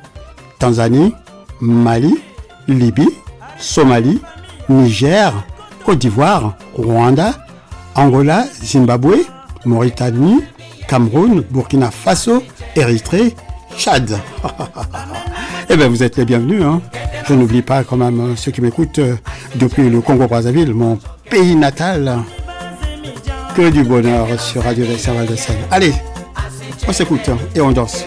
Tanzanie, 0.59 1.13
Mali, 1.59 2.15
Libye, 2.67 3.09
Somalie, 3.57 4.21
Niger, 4.69 5.33
Côte 5.85 5.99
d'Ivoire, 5.99 6.55
Rwanda, 6.75 7.33
Angola, 7.95 8.45
Zimbabwe, 8.63 9.17
Mauritanie, 9.65 10.41
Cameroun, 10.87 11.43
Burkina 11.49 11.91
Faso, 11.91 12.43
Érythrée, 12.75 13.35
Tchad. 13.77 14.19
Eh 15.69 15.77
bien, 15.77 15.87
vous 15.87 16.03
êtes 16.03 16.17
les 16.17 16.25
bienvenus. 16.25 16.61
Hein. 16.61 16.81
Je 17.27 17.33
n'oublie 17.33 17.61
pas 17.61 17.83
quand 17.83 17.95
même 17.95 18.19
euh, 18.19 18.35
ceux 18.35 18.51
qui 18.51 18.61
m'écoutent 18.61 18.99
euh, 18.99 19.15
depuis 19.55 19.89
le 19.89 20.01
Congo-Brazzaville, 20.01 20.73
mon 20.73 20.99
pays 21.29 21.55
natal. 21.55 22.19
Que 23.55 23.69
du 23.69 23.83
bonheur 23.83 24.27
sur 24.39 24.63
Radio 24.63 24.85
Vexin 24.85 25.23
de 25.23 25.35
Seine. 25.35 25.57
Allez, 25.71 25.93
on 26.87 26.91
s'écoute 26.91 27.27
hein, 27.29 27.37
et 27.55 27.61
on 27.61 27.71
danse. 27.71 28.05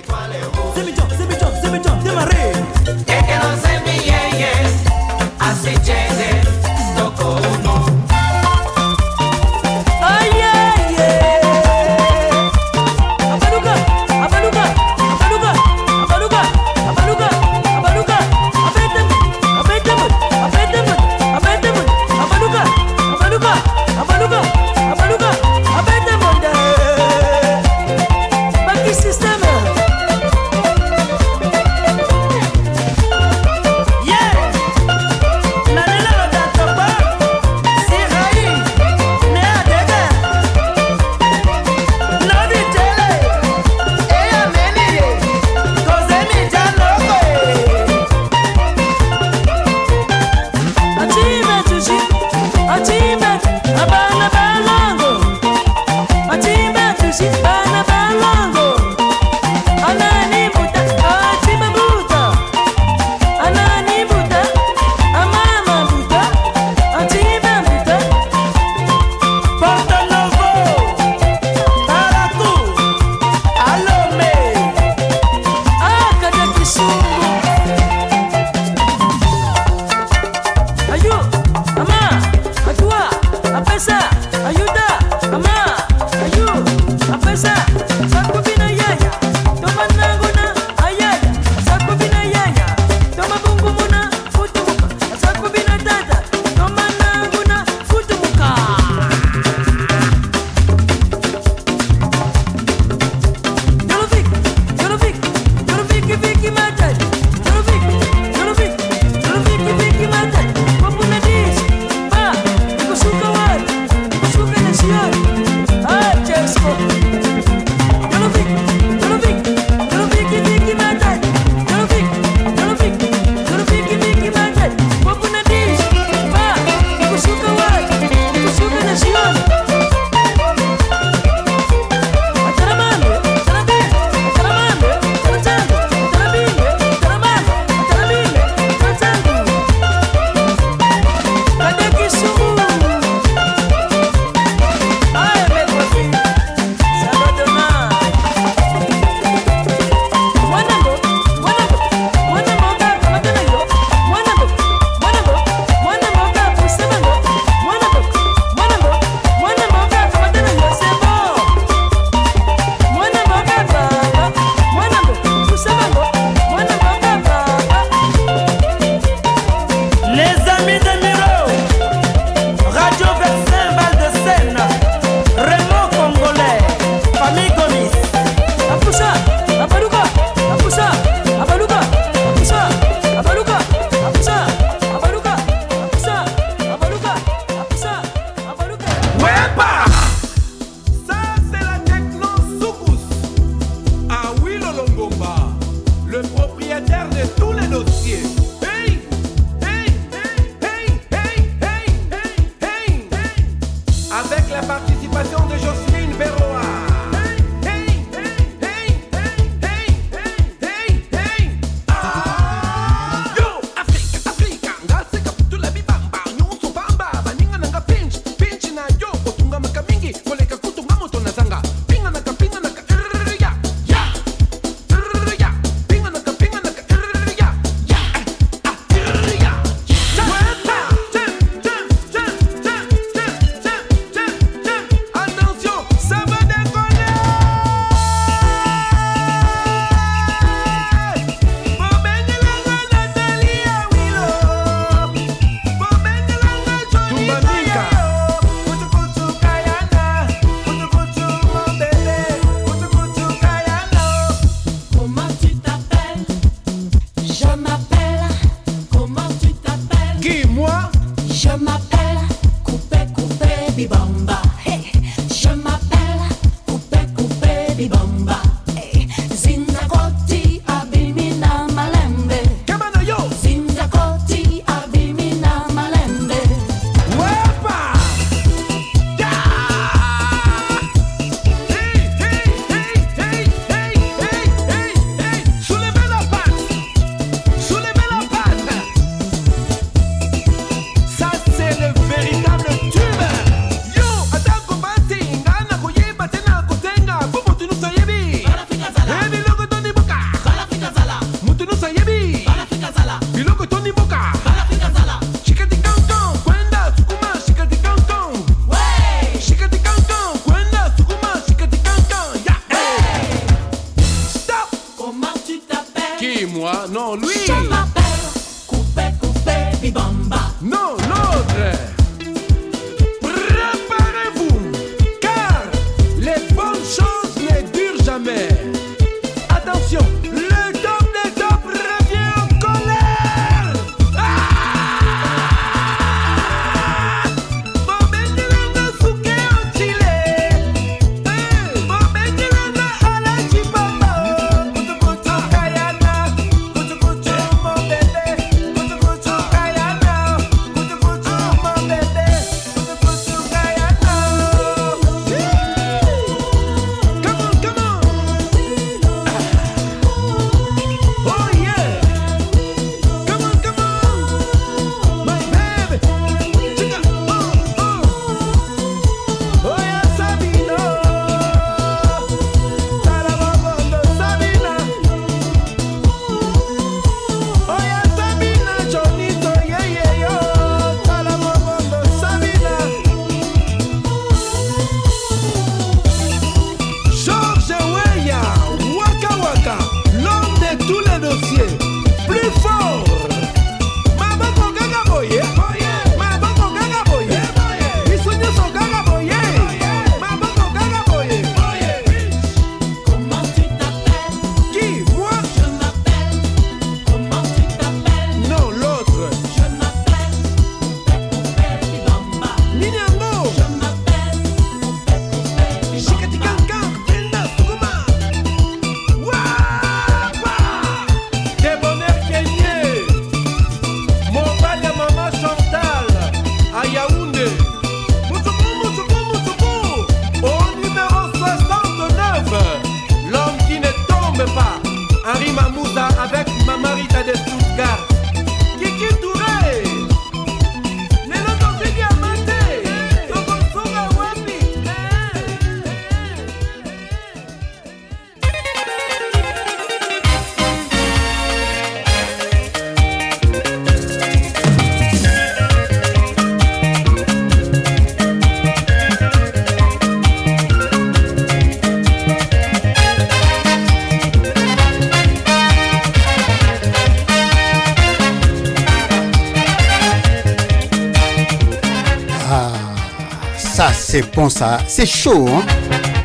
C'est 474.99 475.05
chaud, 475.05 475.47
hein 475.47 475.63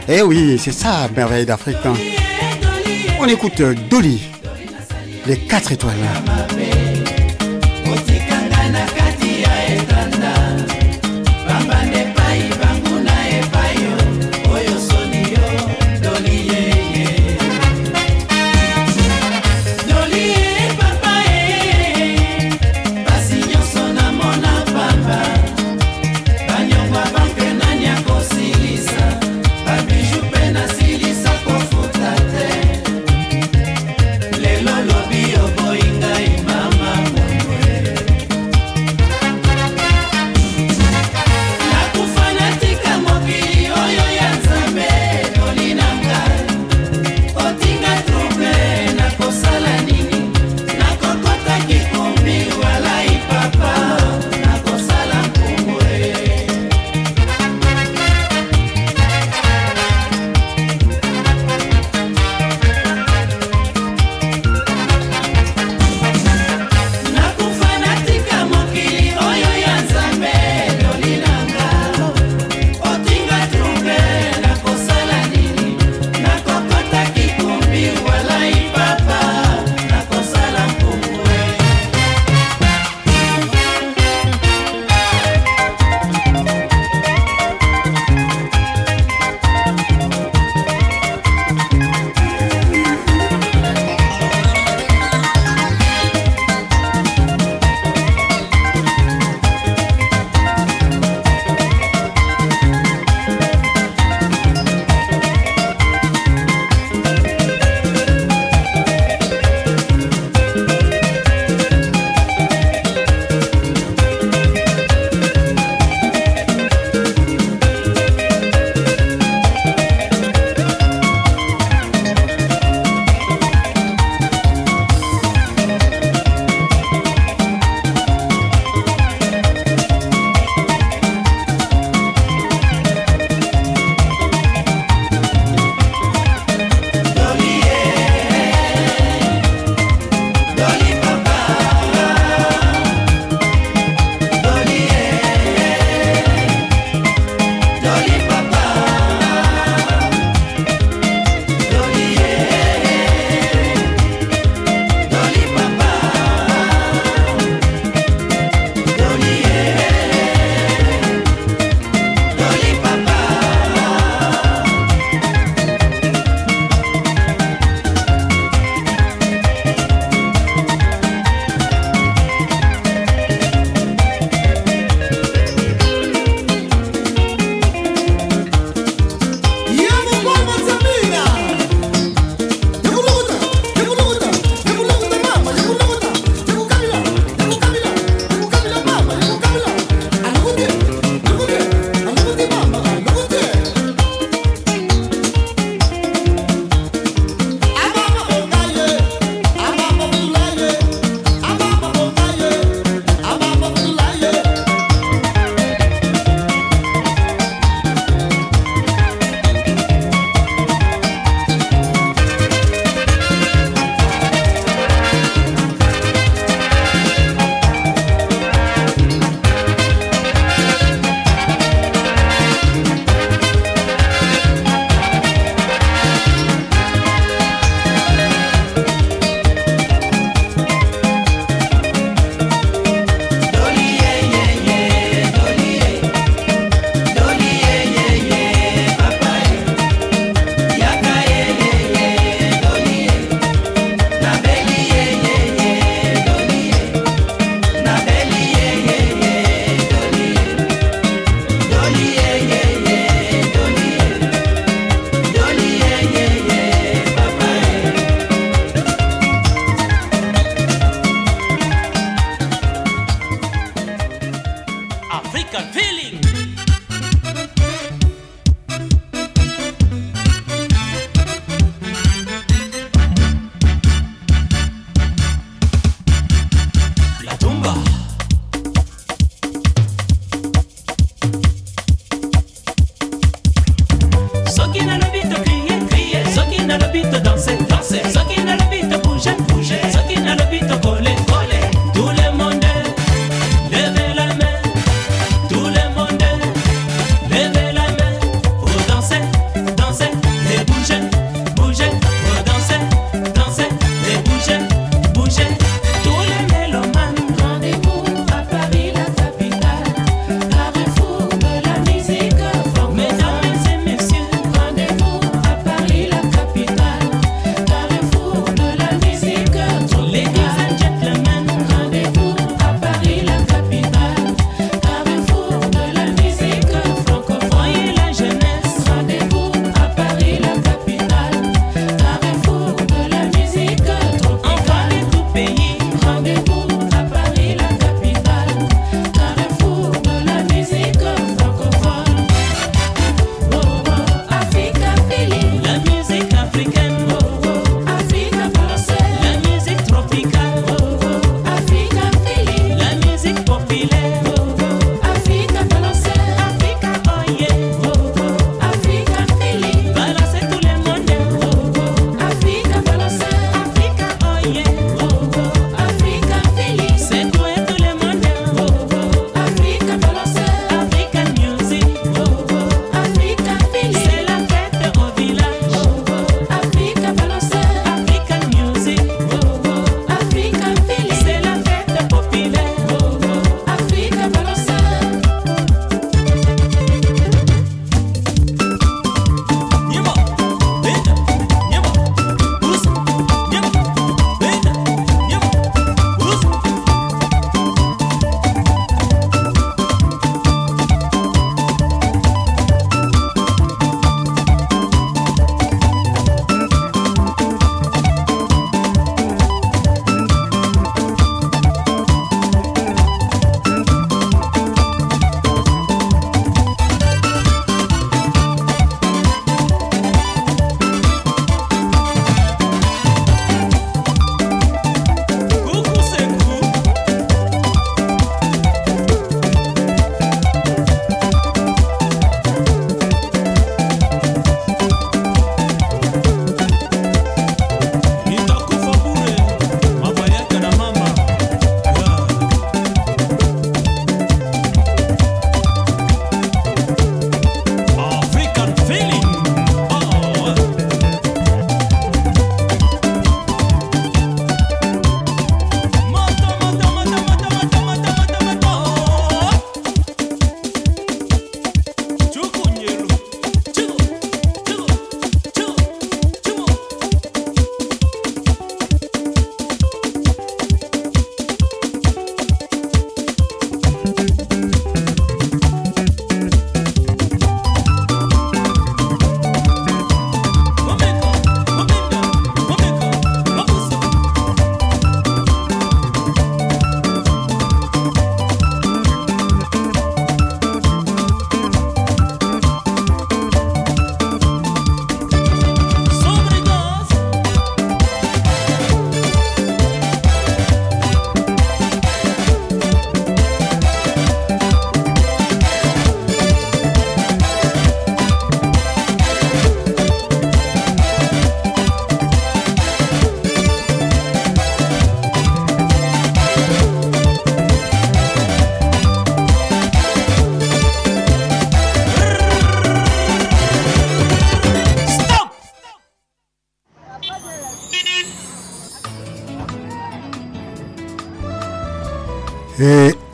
Eh 0.07 0.21
oui, 0.21 0.57
c'est 0.57 0.71
ça, 0.71 1.09
merveille 1.13 1.45
d'Afrique. 1.45 1.75
Hein. 1.83 1.93
On 3.19 3.27
écoute 3.27 3.59
euh, 3.59 3.75
Dolly, 3.89 4.21
les 5.27 5.39
4 5.39 5.73
étoiles. 5.73 6.70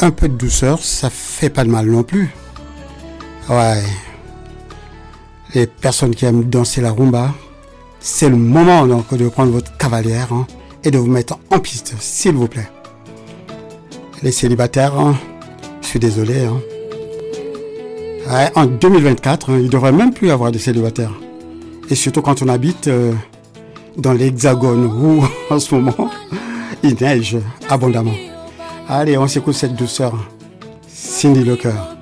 un 0.07 0.11
peu 0.11 0.29
de 0.29 0.37
douceur, 0.37 0.79
ça 0.79 1.09
fait 1.09 1.49
pas 1.49 1.65
de 1.65 1.69
mal 1.69 1.85
non 1.87 2.01
plus. 2.01 2.29
Ouais. 3.49 3.83
Les 5.53 5.67
personnes 5.67 6.15
qui 6.15 6.23
aiment 6.25 6.45
danser 6.45 6.79
la 6.79 6.91
rumba, 6.91 7.33
c'est 7.99 8.29
le 8.29 8.37
moment 8.37 8.87
donc 8.87 9.13
de 9.13 9.27
prendre 9.27 9.51
votre 9.51 9.75
cavalière 9.75 10.31
hein, 10.31 10.47
et 10.85 10.91
de 10.91 10.97
vous 10.97 11.07
mettre 11.07 11.37
en 11.51 11.59
piste, 11.59 11.93
s'il 11.99 12.35
vous 12.35 12.47
plaît. 12.47 12.69
Les 14.23 14.31
célibataires, 14.31 14.97
hein, 14.97 15.17
je 15.81 15.87
suis 15.87 15.99
désolé. 15.99 16.45
Hein. 16.45 16.61
En 18.55 18.65
2024, 18.65 19.59
il 19.59 19.69
devrait 19.69 19.91
même 19.91 20.13
plus 20.13 20.29
y 20.29 20.31
avoir 20.31 20.53
de 20.53 20.57
célibataires. 20.57 21.13
Et 21.89 21.95
surtout 21.95 22.21
quand 22.21 22.41
on 22.41 22.47
habite 22.47 22.87
euh, 22.87 23.11
dans 23.97 24.13
l'hexagone 24.13 24.85
où 24.85 25.25
en 25.53 25.59
ce 25.59 25.75
moment 25.75 26.09
il 26.81 26.95
neige 26.95 27.37
abondamment. 27.67 28.26
Allez, 28.89 29.17
on 29.17 29.27
s'écoute 29.27 29.55
cette 29.55 29.75
douceur. 29.75 30.13
Cindy 30.87 31.43
Locker. 31.43 31.96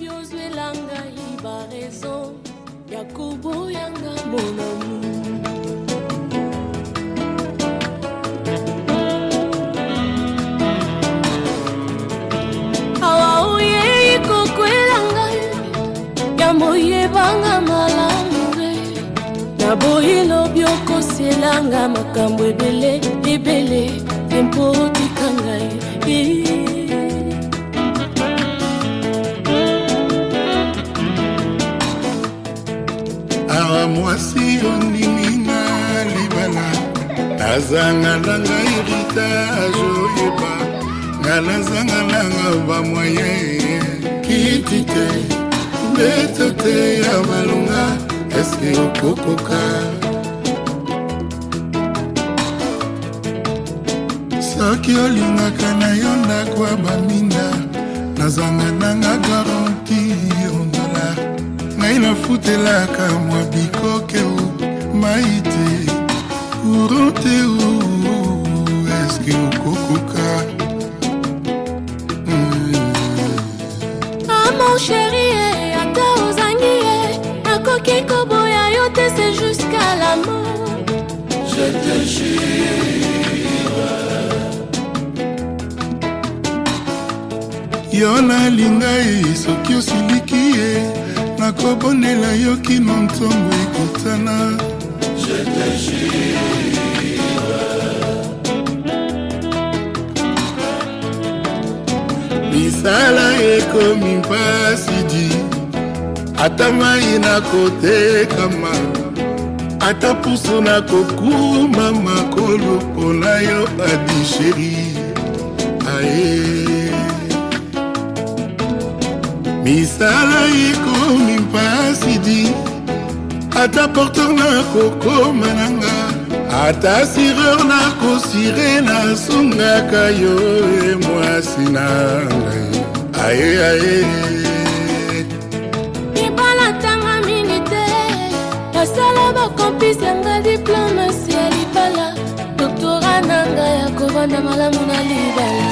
Kovanda 144.25 144.41
malamu 144.41 144.81
na 144.87 145.03
libala. 145.03 145.67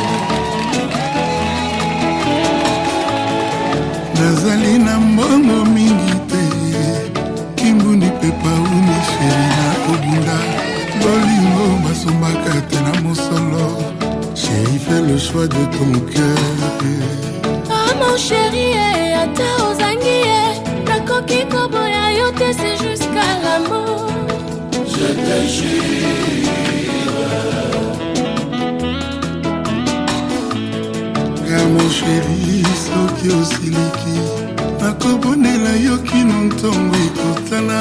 Nazali 4.16 4.78
na 4.80 5.00
mbongo 5.00 5.66
mingi 5.66 6.14
te. 6.30 6.44
Kimbundi 7.56 8.06
mpe 8.06 8.32
pauni 8.32 8.98
sheri 9.10 9.48
na 9.58 9.70
kobunda 9.86 10.38
bolingo 11.02 11.66
basombaka 11.84 12.62
te 12.70 12.78
na 12.82 13.02
mosolo. 13.02 13.66
Sheri 14.36 14.80
fais 14.80 15.02
le 15.02 15.18
choix 15.18 15.48
de 15.48 15.66
ton 15.76 16.00
cœur. 16.14 16.38
Ah 17.70 17.94
mon 18.00 18.18
chéri, 18.18 18.68
eh, 18.74 19.22
ata 19.24 19.50
ozangi 19.66 20.18
ye 20.28 20.42
nakoki 20.88 21.42
koboya 21.52 22.06
yo 22.20 22.32
te 22.32 22.54
c'est 22.60 22.78
jusqu'à 22.84 23.30
la 23.44 23.56
mort. 23.68 24.08
Je 24.86 25.08
te 25.08 25.22
nga 25.22 26.83
mon 31.74 31.90
sheri 31.90 32.64
soki 32.86 33.28
osiliki 33.40 34.18
nakobonela 34.82 35.72
yo 35.86 35.98
kino 36.08 36.38
ntongo 36.48 36.96
ekotana 37.06 37.80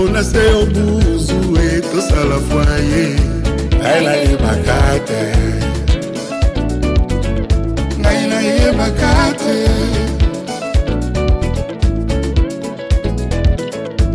Napona 0.00 0.24
se 0.24 0.38
yo 0.38 0.64
buzu 0.66 1.38
etosala 1.60 2.38
foye. 2.48 3.16
Ngai 3.76 4.04
nayebaka 4.04 4.78
te. 5.06 5.22
ngai 7.98 8.22
nayebaka 8.30 9.12
te. 9.42 9.56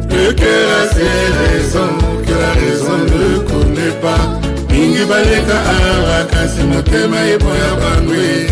Le 0.10 0.34
cœur 0.34 0.70
a 0.80 0.84
ses 0.96 1.26
raisons 1.40 1.98
que 2.26 2.34
la 2.44 2.52
raison 2.62 2.98
ne 3.12 3.40
connaît 3.50 3.96
pas. 4.02 4.26
Mingi 4.70 5.06
baleka 5.06 5.58
awa 5.76 6.26
kasi 6.32 6.64
motema 6.64 7.20
eboya 7.34 7.72
bangwe 7.82 8.50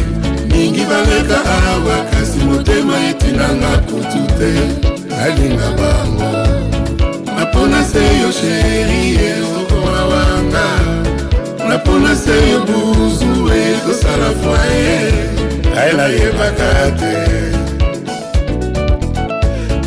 mingi 0.51 0.85
baleka 0.85 1.39
awa 1.71 1.97
kasi 2.11 2.45
motema 2.45 2.93
etinanga 3.09 3.73
kutu 3.87 4.21
te. 4.37 4.53
Nalinga 5.09 5.69
bango. 5.77 6.13
napona 6.13 6.43
se 6.43 6.52
yo 8.23 8.31
sheri 8.31 9.03
eokoma 9.29 10.01
wanga 10.11 10.67
napona 11.69 12.15
se 12.15 12.35
yo 12.51 12.59
buzu 12.67 13.31
ekosala 13.61 14.29
foye 14.41 15.11
ngai 15.71 15.91
nayebaka 15.99 16.69
te 16.99 17.13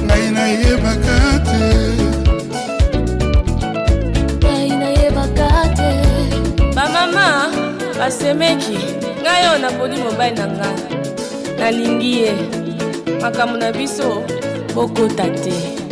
ngai 0.05 0.27
nayebaka 0.37 1.17
te 1.49 1.65
ngai 4.43 4.69
nayebaka 4.81 5.49
te 5.79 5.91
bamama 6.77 7.27
basemeki 7.99 8.79
ngai 9.23 9.43
oyo 9.49 9.59
naponi 9.65 9.97
mobali 10.05 10.37
na 10.37 10.47
ngai. 10.47 10.81
Nalingi 11.59 12.13
ye. 12.21 12.33
Makambo 13.21 13.57
na 13.57 13.73
biso 13.73 14.23
bokota 14.75 15.25
te 15.43 15.86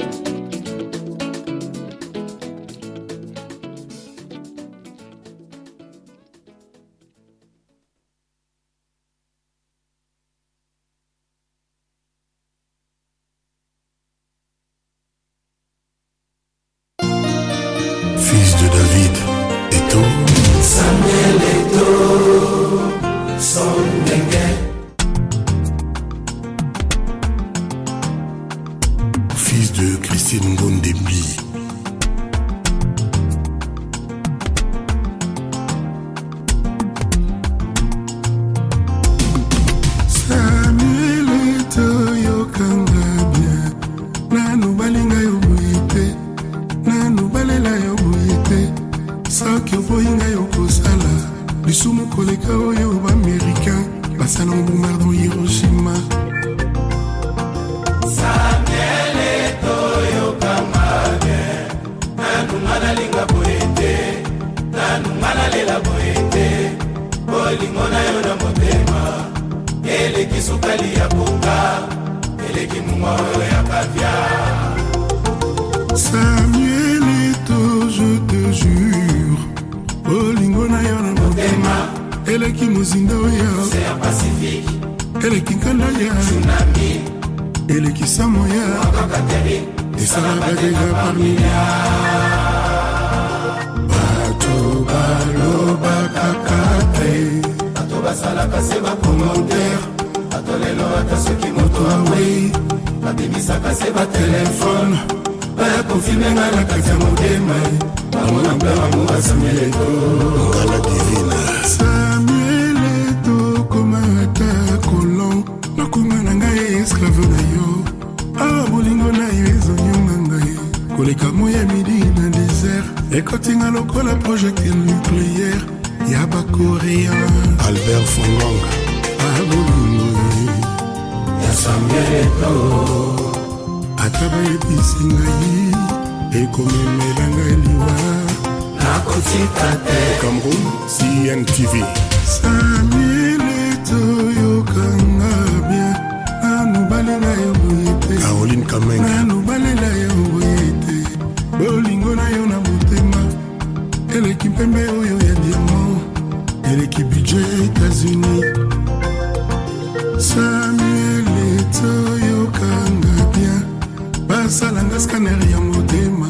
basalanga 164.65 165.01
scanner 165.01 165.51
ya 165.51 165.61
motema. 165.61 166.29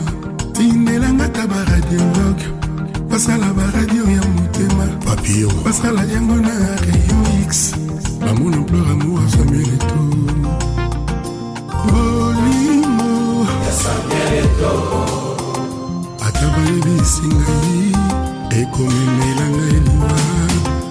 Tindelanga 0.53 1.29
ta 1.29 1.47
baradiologue 1.47 2.45
basala 3.09 3.47
baradio 3.55 4.05
ya 4.11 4.23
motema. 4.35 4.87
Papillon 5.05 5.55
basala 5.65 6.03
yango 6.03 6.35
na 6.35 6.51
rayon 6.83 7.43
x. 7.47 7.75
Bamona 8.21 8.63
pleur 8.67 8.91
amour 8.91 9.23
ya 9.23 9.29
samuel 9.31 9.69
eto 9.75 10.01
bolimo 11.87 13.47
ata 16.21 16.47
bayebisi 16.55 17.23
ngai 17.23 17.95
ekomemela 18.51 19.47
ngai 19.51 19.81
liwa 19.87 20.19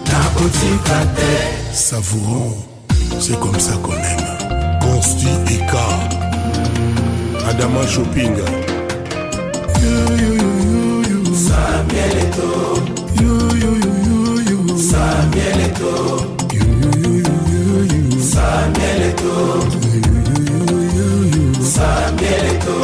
nakotika 0.07 1.05
te. 1.15 1.31
Savourons 1.73 2.55
c'est 3.19 3.37
comme 3.39 3.59
ça 3.59 3.73
qu'on 3.83 3.93
aime. 3.93 4.79
Consti 4.79 5.27
eka 5.27 6.12
adama 7.53 7.87
shopinga 7.87 8.43
Samuel 11.33 12.17
Eto 12.23 12.49
Samuel 14.77 15.59
Eto 15.67 15.93
Samuel 18.19 19.01
Eto 19.09 19.35
Samuel 21.61 22.45
Eto 22.53 22.77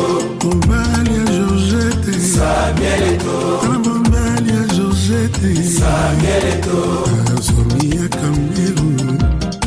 Omalia 0.45 1.23
Georgette 1.25 2.13
Samuel 2.19 3.03
Eto 3.13 3.35
Omalia 3.65 4.65
Georgette 4.75 5.63
Samuel 5.63 6.45
Eto 6.53 7.03
Azomia 7.37 8.07
Kamerou 8.09 8.93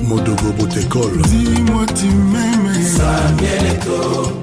Modogo 0.03 0.53
Botekol 0.59 1.13
Dis-moi 1.23 1.87
tu 1.87 2.07
m'aimes 2.07 2.87
Samuel 2.97 3.67
Eto 3.75 4.42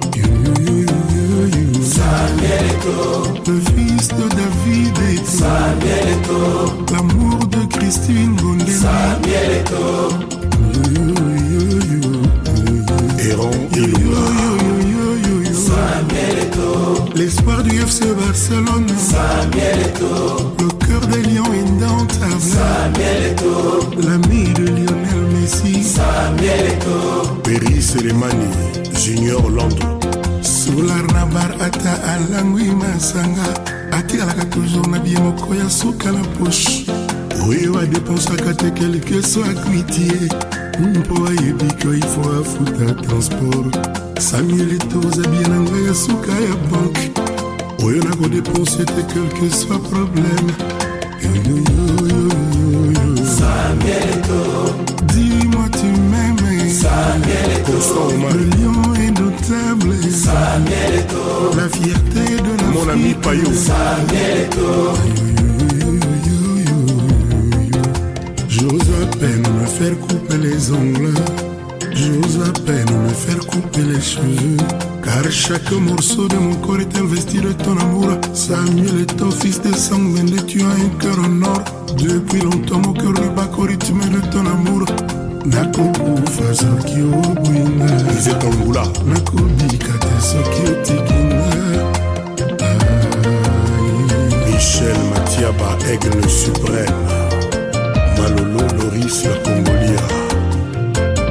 le 3.47 3.59
fils 3.59 4.07
de 4.09 4.27
David 4.29 4.97
et 5.11 5.19
l'amour 6.93 7.39
de 7.47 7.77
Christine 7.77 8.35
Gondembi 8.35 8.71
héron 13.19 13.51
ilunga 13.75 14.49
L'espoir 17.15 17.63
du 17.63 17.75
FC 17.75 18.05
Barcelone. 18.13 18.87
Le 20.59 20.87
cœur 20.87 21.01
des 21.07 21.21
lions 21.23 21.51
indomptables 21.51 22.39
L'ami 24.07 24.53
de 24.53 24.65
Lionel 24.65 25.25
Messi. 25.33 25.99
Peri 27.43 27.81
selemani 27.81 28.47
junior 28.93 29.49
londres 29.49 29.98
solar 30.79 31.05
na 31.13 31.25
bar 31.25 31.51
ata 31.61 31.93
alangwi 32.13 32.71
masanga. 32.71 33.47
Atikalaka 33.91 34.45
toujours 34.45 34.87
na 34.87 34.99
bie 34.99 35.17
moko 35.19 35.55
ya 35.55 35.69
suka 35.69 36.11
na 36.11 36.23
poshe 36.37 36.85
oyo 37.47 37.79
adepensaka 37.79 38.53
te 38.53 38.71
quelque 38.71 39.21
soit 39.21 39.55
cuitie 39.63 40.29
mpo 40.79 41.27
ayebiki 41.27 41.87
ifo 41.99 42.21
afuta 42.39 42.93
transport. 43.03 43.77
Samuel 44.19 44.71
etoza 44.73 45.27
bie 45.27 45.47
na 45.47 45.59
ngai 45.59 45.85
ya 45.85 45.93
suka 45.93 46.31
ya 46.31 46.55
banke 46.71 47.11
oyo 47.83 48.03
nakodepense 48.03 48.85
te 48.85 49.01
quelque 49.13 49.49
soit 49.49 49.79
problème. 49.91 50.49
Dis-moi 55.07 55.69
tu 55.71 55.87
m'aimes. 56.11 56.35
Le 58.31 58.43
lion 58.55 58.93
est 58.95 59.11
La 59.49 59.57
fierté 61.69 62.35
de 62.35 62.61
la 62.61 62.67
mon 62.71 62.87
ami 62.87 63.15
payo 63.15 63.45
J'ose 68.47 68.89
à 69.01 69.17
peine 69.17 69.41
me 69.59 69.65
faire 69.65 69.99
couper 70.01 70.37
les 70.37 70.71
ongles. 70.71 71.15
J'ose 71.93 72.41
à 72.47 72.51
peine 72.59 72.85
me 73.03 73.09
faire 73.09 73.39
couper 73.47 73.81
les 73.81 73.99
cheveux. 73.99 74.57
Car 75.03 75.31
chaque 75.31 75.71
morceau 75.71 76.27
de 76.27 76.35
mon 76.35 76.53
corps 76.57 76.79
est 76.79 76.95
investi 76.95 77.41
de 77.41 77.51
ton 77.53 77.75
amour. 77.79 78.19
Samuel 78.33 79.01
est 79.01 79.17
ton 79.17 79.31
fils 79.31 79.59
de 79.63 79.73
sang 79.73 79.99
tu 80.45 80.61
as 80.61 80.65
un 80.67 80.89
cœur 80.99 81.17
en 81.17 81.41
or. 81.41 81.63
Depuis 81.97 82.41
longtemps 82.41 82.81
mon 82.85 82.93
cœur 82.93 83.13
ne 83.13 83.35
bat 83.35 83.47
qu'au 83.47 83.63
rythme 83.63 84.01
de 84.11 84.19
ton 84.31 84.45
amour 84.45 84.85
nakokufa 85.45 86.55
soki 86.55 87.01
obwinga. 87.01 88.11
Izetongula 88.17 88.87
nakobika 89.05 89.93
te 89.99 90.21
soki 90.21 90.71
otikinga 90.71 91.43
michel 94.45 94.97
matiaba 95.09 95.77
aigle 95.87 96.29
suprême. 96.29 97.07
Malolo 98.17 98.67
loris 98.77 99.23
la 99.25 99.35
congolia. 99.43 100.05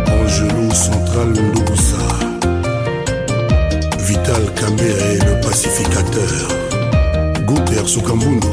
Angelo 0.07 0.73
central 0.75 1.29
ndobusa 1.29 2.03
vital 4.07 4.45
Camille 4.55 4.79
Mumbere, 4.79 5.19
le 5.19 5.41
pacificateur. 5.41 6.49
Guter 7.47 7.89
Sukambundu. 7.89 8.48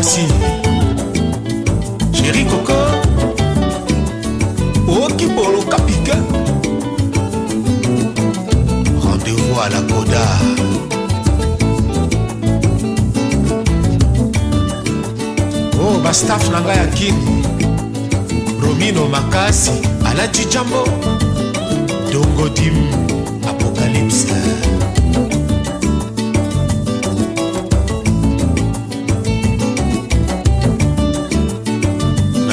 mwasi 0.00 0.20
sheri 2.12 2.44
koko 2.44 2.72
okiboloka 5.04 5.76
pike 5.78 6.14
rendez-vous 9.04 9.60
à 9.60 9.68
la 9.68 9.82
koda 9.82 10.24
o 15.78 15.82
oh, 15.82 15.98
bastaf 16.02 16.50
na 16.50 16.60
ngai 16.60 16.76
ya 16.78 16.86
kini. 16.86 17.44
Romino 18.62 19.06
makasi 19.06 19.70
alati 20.06 20.44
jambo. 20.46 20.84
Dongodim 22.12 22.76
apocalypse 23.48 24.32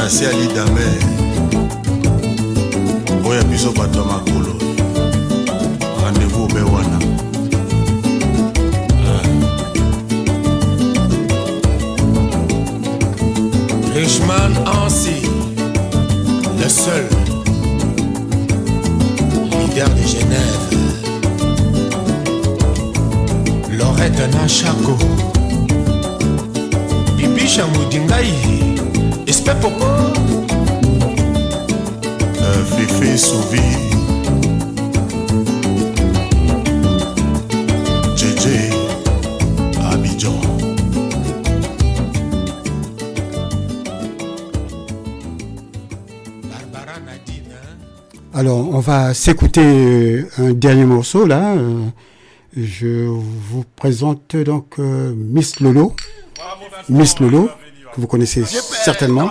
merci 0.07 0.25
alidamer 0.25 0.97
oyo 3.25 3.43
biso 3.43 3.71
bato 3.71 3.99
ya 3.99 4.05
makolo. 4.05 4.53
Rendez-vous 6.01 6.43
obe 6.43 6.61
wana 6.61 6.99
ah. 9.07 9.23
richman 13.95 14.57
ansi 14.65 15.17
le 16.59 16.69
seul 16.69 17.07
leader 19.59 19.89
de 19.89 20.03
genève. 20.07 20.67
Lorette 23.77 24.27
nachako 24.31 24.97
bibicha 27.17 27.67
modingai 27.67 28.57
Alors, 48.37 48.69
on 48.71 48.79
va 48.79 49.15
s'écouter 49.15 49.61
euh, 49.63 50.29
un 50.37 50.51
dernier 50.51 50.85
morceau 50.85 51.25
là. 51.25 51.55
Euh, 51.55 51.85
je 52.55 53.05
vous 53.07 53.63
présente 53.75 54.35
donc 54.35 54.77
euh, 54.77 55.11
Miss 55.15 55.59
Lolo. 55.59 55.95
Miss 56.87 57.19
Lolo 57.19 57.49
vous 57.97 58.07
connaissez 58.07 58.43
certainement. 58.45 59.29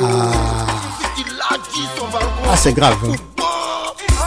Ah. 0.00 0.66
ah, 2.48 2.56
c'est 2.56 2.72
grave. 2.72 2.96
Hein. 3.04 3.14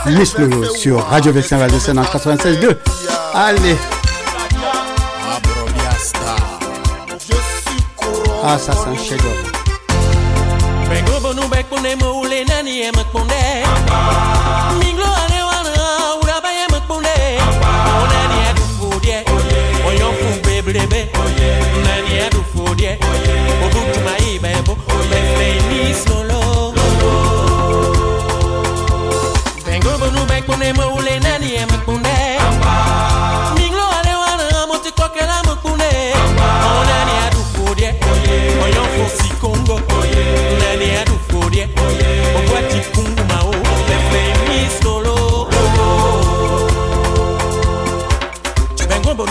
Miss 0.08 0.38
Lolo 0.38 0.66
sur 0.76 1.06
Radio 1.06 1.32
Vestin 1.32 1.58
Val 1.58 1.72
de 1.72 1.80
Seine 1.80 2.00
en 2.00 2.04
96.2. 2.04 2.78
Allez. 3.34 3.78
Ah, 8.44 8.58
ça, 8.58 8.74
c'est 8.74 8.90
un. 8.90 9.70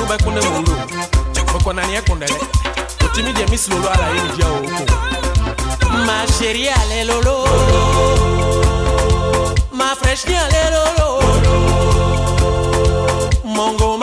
bɛ 0.09 0.17
kun 0.25 0.35
ne 0.35 0.41
mun 0.49 0.65
do. 0.65 0.73
Fɔkɔnaniɛ 1.53 2.01
kun 2.07 2.19
dɛ. 2.21 2.27
O 3.05 3.07
timi 3.15 3.31
jɛ 3.37 3.45
misi 3.51 3.71
lolo 3.71 3.89
ala 3.95 4.07
ye 4.15 4.21
diya 4.35 4.49
o 4.57 4.59
ko. 4.77 4.85
ma 6.07 6.17
chérie 6.39 6.71
ale 6.81 7.05
lolo. 7.09 7.35
Ma 9.73 9.95
fraîche 10.01 10.35
ale 10.45 10.63
lolo. 10.75 11.09
Mongo 13.45 13.98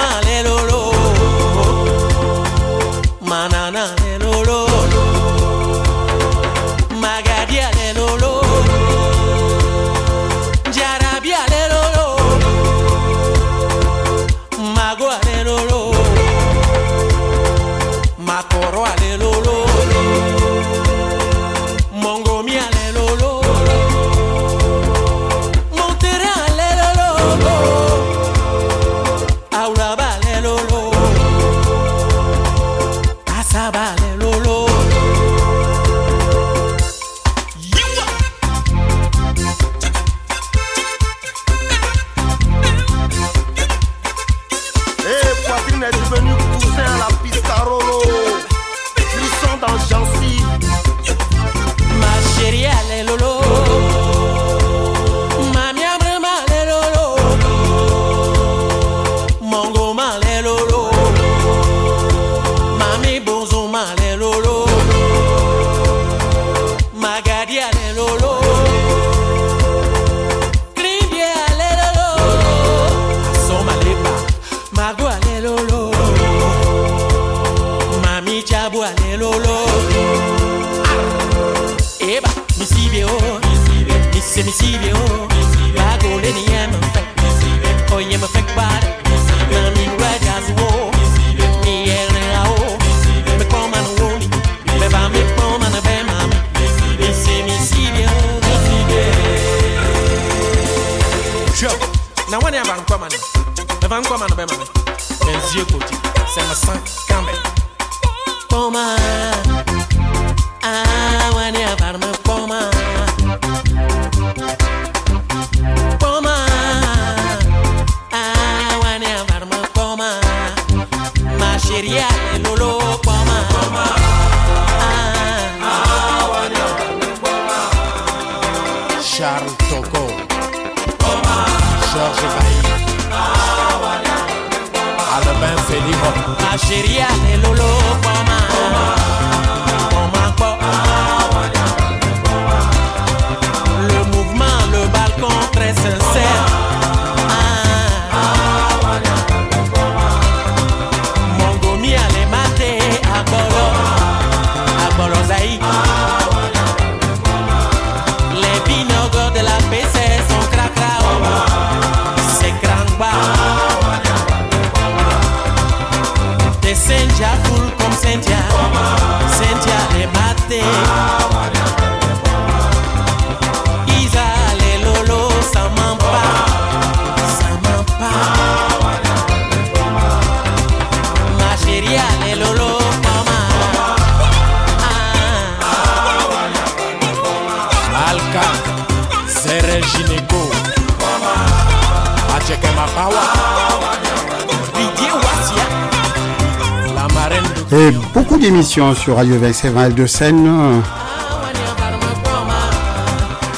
D'émissions 198.45 198.93
sur 198.93 199.15
Radio 199.15 199.39
Vexéval 199.39 199.95
de 199.95 200.05
Seine. 200.05 200.43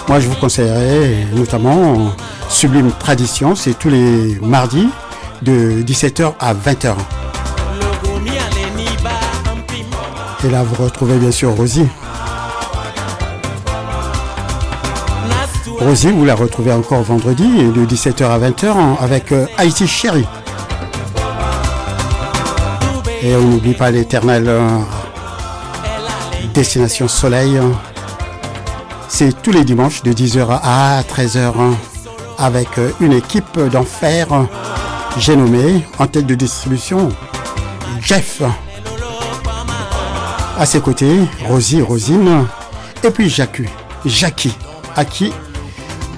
Moi, 0.07 0.19
je 0.21 0.29
vous 0.29 0.35
conseillerais 0.35 1.27
notamment 1.35 2.15
Sublime 2.47 2.91
Tradition, 2.97 3.53
c'est 3.53 3.77
tous 3.77 3.89
les 3.89 4.39
mardis 4.41 4.87
de 5.41 5.83
17h 5.85 6.35
à 6.39 6.53
20h. 6.53 6.95
Logomi 7.81 8.29
ale 8.29 8.77
niba 8.77 9.09
ampim 9.51 10.47
Et 10.47 10.49
là, 10.49 10.63
vous 10.63 10.81
retrouvez 10.81 11.17
bien 11.17 11.31
sûr 11.31 11.53
Rosie. 11.53 11.87
Rosie, 15.81 16.11
vous 16.11 16.23
la 16.23 16.35
retrouvez 16.35 16.71
encore 16.71 17.01
vendredi 17.01 17.43
de 17.43 17.85
17h 17.85 18.23
à 18.23 18.39
20h 18.39 19.01
avec 19.01 19.33
euh, 19.33 19.47
Haïti 19.57 19.85
Chéri. 19.85 20.23
Et 23.21 23.35
on 23.35 23.41
n'oublie 23.41 23.73
pas 23.73 23.91
l'éternelle 23.91 24.47
euh, 24.47 24.79
Destination 26.53 27.07
Soleil. 27.07 27.59
C'est 29.07 29.41
tous 29.41 29.51
les 29.51 29.63
dimanches 29.63 30.03
de 30.03 30.13
10h 30.13 30.59
à 30.63 31.01
13h 31.01 31.53
avec 32.37 32.77
euh, 32.77 32.91
une 32.99 33.13
équipe 33.13 33.59
d'enfer. 33.71 34.27
J'ai 35.17 35.35
nommé 35.35 35.85
en 35.97 36.07
tête 36.07 36.27
de 36.27 36.35
distribution 36.35 37.09
Jeff. 38.01 38.41
À 40.59 40.65
ses 40.65 40.79
côtés, 40.79 41.19
Rosie, 41.47 41.81
Rosine 41.81 42.45
et 43.03 43.11
puis 43.11 43.29
Jacques, 43.29 43.61
Jackie, 44.05 44.55
à 44.95 45.05
qui 45.05 45.31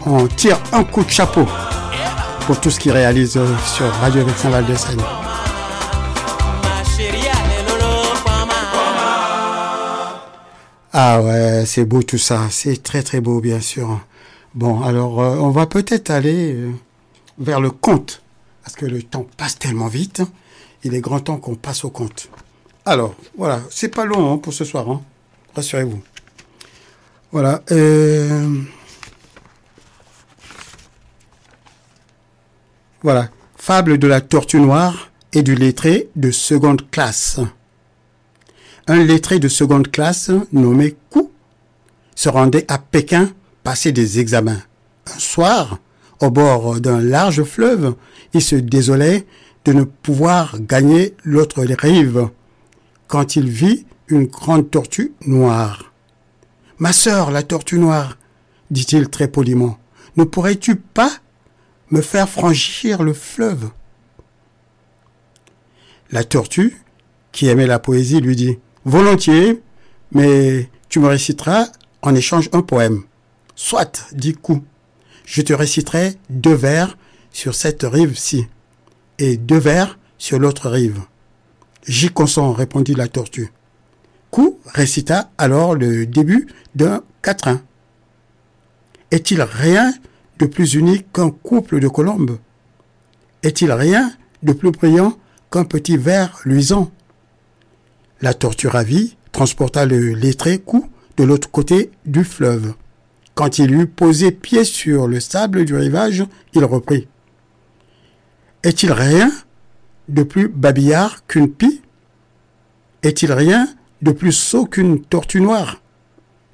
on 0.06 0.28
tire 0.28 0.58
un 0.72 0.84
coup 0.84 1.04
de 1.04 1.10
chapeau 1.10 1.46
pour 2.48 2.60
tout 2.60 2.70
ce 2.72 2.80
qu'il 2.80 2.92
réalise 2.92 3.38
euh, 3.38 3.46
sur 3.66 3.86
Radio 4.02 4.26
Vexin 4.26 4.50
Val 4.50 4.66
de 4.66 4.76
Seine. 4.76 5.00
Ah 10.92 11.22
ouais, 11.22 11.66
c'est 11.66 11.86
beau 11.86 12.02
tout 12.02 12.18
ça, 12.18 12.48
c'est 12.50 12.82
très 12.82 13.04
très 13.04 13.22
beau 13.22 13.42
bien 13.42 13.60
sûr. 13.60 14.00
Bon, 14.56 14.82
alors 14.82 15.22
euh, 15.22 15.38
on 15.38 15.52
va 15.52 15.68
peut-être 15.68 16.10
aller 16.10 16.54
euh, 16.54 16.72
vers 17.38 17.62
le 17.62 17.70
conte, 17.70 18.24
parce 18.64 18.76
que 18.76 18.86
le 18.86 19.04
temps 19.04 19.28
passe 19.38 19.60
tellement 19.60 19.88
vite, 19.88 20.24
il 20.84 20.96
est 20.96 21.02
grand 21.02 21.20
temps 21.20 21.38
qu'on 21.38 21.56
passe 21.56 21.84
au 21.86 21.92
conte. 21.92 22.30
Alors, 22.86 23.14
voilà, 23.38 23.62
c'est 23.70 23.90
pas 23.90 24.06
long 24.06 24.34
hein, 24.34 24.38
pour 24.38 24.54
ce 24.54 24.66
soir, 24.66 24.90
hein. 24.90 25.02
rassurez-vous. 25.56 26.02
Voilà. 27.32 27.62
euh, 27.72 28.50
Voilà. 33.02 33.30
Fable 33.56 33.98
de 33.98 34.08
la 34.08 34.22
tortue 34.22 34.60
noire 34.60 35.12
et 35.34 35.44
du 35.44 35.54
lettré 35.56 36.10
de 36.16 36.32
seconde 36.32 36.90
classe. 36.90 37.40
Un 38.90 39.04
lettré 39.04 39.38
de 39.38 39.48
seconde 39.48 39.92
classe 39.92 40.32
nommé 40.52 40.96
Kou 41.12 41.30
se 42.16 42.28
rendait 42.28 42.66
à 42.72 42.80
Pékin 42.80 43.32
passer 43.64 43.92
des 43.92 44.20
examens. 44.20 44.64
Un 45.06 45.20
soir, 45.20 45.78
au 46.22 46.32
bord 46.32 46.82
d'un 46.82 47.00
large 47.00 47.44
fleuve, 47.44 47.94
il 48.34 48.42
se 48.42 48.56
désolait 48.56 49.28
de 49.66 49.74
ne 49.74 49.84
pouvoir 49.84 50.60
gagner 50.60 51.14
l'autre 51.24 51.64
rive 51.64 52.30
quand 53.08 53.36
il 53.36 53.48
vit 53.48 53.86
une 54.08 54.26
grande 54.26 54.72
tortue 54.72 55.14
noire. 55.28 55.94
Ma 56.80 56.92
sœur, 56.92 57.30
la 57.30 57.44
tortue 57.44 57.78
noire, 57.78 58.18
dit-il 58.72 59.08
très 59.10 59.28
poliment, 59.28 59.78
ne 60.18 60.24
pourrais-tu 60.24 60.78
pas 60.78 61.12
me 61.92 62.02
faire 62.02 62.28
franchir 62.28 63.04
le 63.04 63.14
fleuve? 63.14 63.70
La 66.12 66.24
tortue, 66.24 66.82
qui 67.32 67.50
aimait 67.50 67.68
la 67.68 67.78
poésie, 67.78 68.20
lui 68.20 68.36
dit 68.36 68.58
Volontiers, 68.90 69.62
mais 70.14 70.68
tu 70.90 71.00
me 71.00 71.06
réciteras 71.06 71.68
en 72.02 72.16
échange 72.16 72.50
un 72.54 72.64
poème. 72.64 73.04
Soit, 73.54 74.08
dit 74.14 74.34
Kou, 74.34 74.64
je 75.26 75.44
te 75.44 75.54
réciterai 75.54 76.16
deux 76.32 76.56
vers 76.56 76.98
sur 77.32 77.54
cette 77.54 77.84
rive-ci 77.84 78.48
et 79.20 79.38
deux 79.38 79.60
vers 79.60 80.00
sur 80.18 80.40
l'autre 80.40 80.72
rive. 80.72 81.02
J'y 81.88 82.10
consens, 82.10 82.52
répondit 82.52 82.96
la 82.96 83.08
tortue. 83.08 83.54
Kou 84.32 84.58
récita 84.66 85.30
alors 85.38 85.76
le 85.76 86.08
début 86.08 86.48
d'un 86.74 87.04
quatrain. 87.22 87.62
Est-il 89.12 89.44
rien 89.44 89.94
de 90.40 90.48
plus 90.48 90.74
unique 90.74 91.14
qu'un 91.14 91.30
couple 91.30 91.80
de 91.80 91.88
colombes? 91.88 92.40
Est-il 93.44 93.72
rien 93.72 94.12
de 94.42 94.52
plus 94.52 94.72
brillant 94.72 95.16
qu'un 95.52 95.66
petit 95.66 95.96
verre 95.96 96.40
luisant? 96.44 96.90
La 98.22 98.34
tortue 98.34 98.68
ravie 98.68 99.16
transporta 99.32 99.86
le 99.86 100.14
lettré 100.14 100.60
Kou 100.60 100.90
de 101.16 101.24
l'autre 101.24 101.50
côté 101.50 101.92
du 102.06 102.24
fleuve. 102.24 102.74
Quand 103.34 103.60
il 103.60 103.74
eut 103.74 103.88
posé 103.88 104.32
pied 104.32 104.66
sur 104.66 105.08
le 105.08 105.22
sable 105.22 105.64
du 105.64 105.76
rivage, 105.76 106.26
il 106.54 106.66
reprit. 106.66 107.08
Est-il 108.64 108.92
rien 108.92 109.32
de 110.10 110.24
plus 110.24 110.50
babillard 110.50 111.26
qu'une 111.28 111.50
pie? 111.50 111.82
Est-il 113.04 113.32
rien 113.32 113.70
de 114.02 114.12
plus 114.12 114.34
sot 114.34 114.66
qu'une 114.66 115.02
tortue 115.02 115.40
noire? 115.40 115.82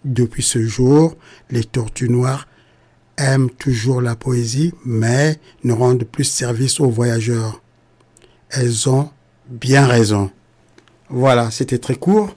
Depuis 0.03 0.43
ce 0.43 0.63
jour, 0.63 1.15
les 1.49 1.63
tortues 1.63 2.09
noires 2.09 2.47
aiment 3.17 3.49
toujours 3.49 4.01
la 4.01 4.15
poésie, 4.15 4.73
mais 4.85 5.39
ne 5.63 5.73
rendent 5.73 6.03
plus 6.03 6.25
service 6.25 6.79
aux 6.79 6.91
voyageurs. 6.91 7.63
Elles 8.51 8.87
ont 8.87 9.09
bien 9.49 9.87
raison. 9.87 10.29
Voilà, 11.09 11.51
c'était 11.51 11.77
très 11.77 11.95
court, 11.95 12.35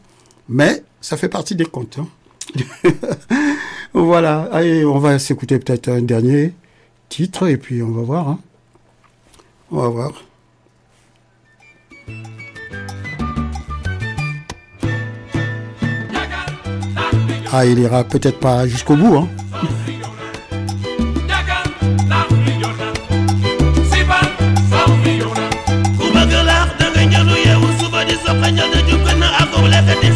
mais 0.48 0.82
ça 1.00 1.16
fait 1.16 1.28
partie 1.28 1.54
des 1.54 1.64
contes. 1.64 1.98
hein. 1.98 2.08
voilà, 3.94 4.48
allez, 4.52 4.84
on 4.84 4.98
va 4.98 5.18
s'écouter 5.18 5.58
peut-être 5.58 5.88
un 5.88 6.02
dernier 6.02 6.54
titre 7.08 7.48
et 7.48 7.56
puis 7.56 7.82
on 7.82 7.90
va 7.90 8.02
voir. 8.02 8.28
hein. 8.28 8.38
On 9.70 9.78
va 9.82 9.88
voir. 9.88 10.12
Ah, 17.52 17.64
il 17.64 17.78
ira 17.78 18.04
peut-être 18.04 18.38
pas 18.38 18.66
jusqu'au 18.66 18.96
bout. 18.96 19.16
Hein. 19.16 19.28
ko 28.28 28.34
xañal 28.44 28.68
ne 28.72 28.80
jub 28.88 29.00
gën 29.06 29.22
a 29.24 29.28
àgg 29.40 29.52
bu 29.60 29.66
lekk 29.72 29.88
di 30.00 30.08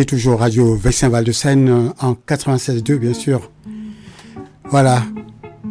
toujours 0.00 0.40
Radio 0.40 0.74
Vexin 0.74 1.08
Val 1.10 1.22
de 1.24 1.32
Seine 1.32 1.68
euh, 1.68 1.88
en 2.00 2.12
96.2, 2.14 2.96
bien 2.96 3.12
sûr. 3.12 3.50
Voilà. 4.70 5.02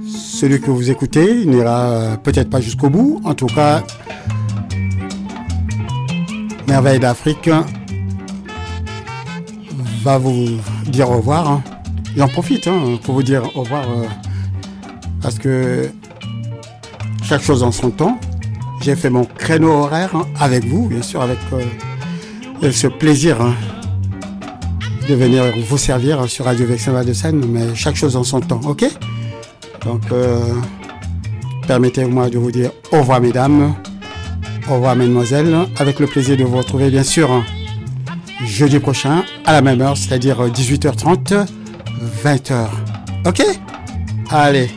Celui 0.08 0.62
que 0.62 0.70
vous 0.70 0.90
écoutez 0.92 1.46
n'ira 1.46 1.90
euh, 1.90 2.18
peut-être 2.18 2.50
pas 2.50 2.62
jusqu'au 2.62 2.90
bout. 2.90 3.20
En 3.24 3.34
tout 3.34 3.48
cas, 3.48 3.84
Merveille 6.68 7.00
d'Afrique 7.00 7.50
va 10.04 10.18
vous 10.18 10.48
dire 10.88 11.10
au 11.10 11.18
revoir. 11.18 11.50
hein. 11.50 11.64
J'en 12.16 12.28
profite 12.28 12.68
hein, 12.68 13.00
pour 13.04 13.16
vous 13.16 13.24
dire 13.24 13.44
au 13.56 13.62
revoir 13.62 13.84
euh, 13.90 14.06
parce 15.22 15.40
que 15.40 15.90
chaque 17.24 17.42
chose 17.42 17.64
en 17.64 17.72
son 17.72 17.90
temps. 17.90 18.20
J'ai 18.82 18.96
fait 18.96 19.10
mon 19.12 19.26
créneau 19.26 19.72
horaire 19.72 20.16
hein, 20.16 20.26
avec 20.40 20.66
vous, 20.66 20.88
bien 20.88 21.04
sûr, 21.04 21.22
avec 21.22 21.38
euh, 21.54 22.72
ce 22.72 22.88
plaisir 22.88 23.38
de 25.12 25.16
venir 25.18 25.44
vous 25.68 25.78
servir 25.78 26.22
hein, 26.22 26.28
sur 26.28 26.46
Radio 26.46 26.66
Vexin 26.66 27.04
de 27.04 27.12
Seine, 27.12 27.44
mais 27.46 27.76
chaque 27.76 27.98
chose 27.98 28.16
en 28.16 28.24
son 28.24 28.40
temps, 28.40 28.62
ok? 28.64 28.86
Donc, 29.86 30.04
euh, 30.14 30.40
permettez-moi 31.68 32.30
de 32.30 32.38
vous 32.38 32.50
dire 32.50 32.72
au 32.94 33.00
revoir, 33.00 33.20
mesdames, 33.20 33.76
au 34.70 34.76
revoir, 34.76 34.96
mesdemoiselles, 34.96 35.54
avec 35.78 36.00
le 36.00 36.08
plaisir 36.08 36.38
de 36.38 36.46
vous 36.46 36.56
retrouver, 36.56 36.90
bien 36.90 37.04
sûr, 37.04 37.30
hein, 37.30 37.44
jeudi 38.46 38.80
prochain 38.80 39.26
à 39.46 39.52
la 39.52 39.62
même 39.62 39.82
heure, 39.82 39.98
c'est-à-dire 39.98 40.48
18h30, 40.48 41.46
20h. 42.24 42.68
Ok? 43.26 43.44
Allez, 44.30 44.70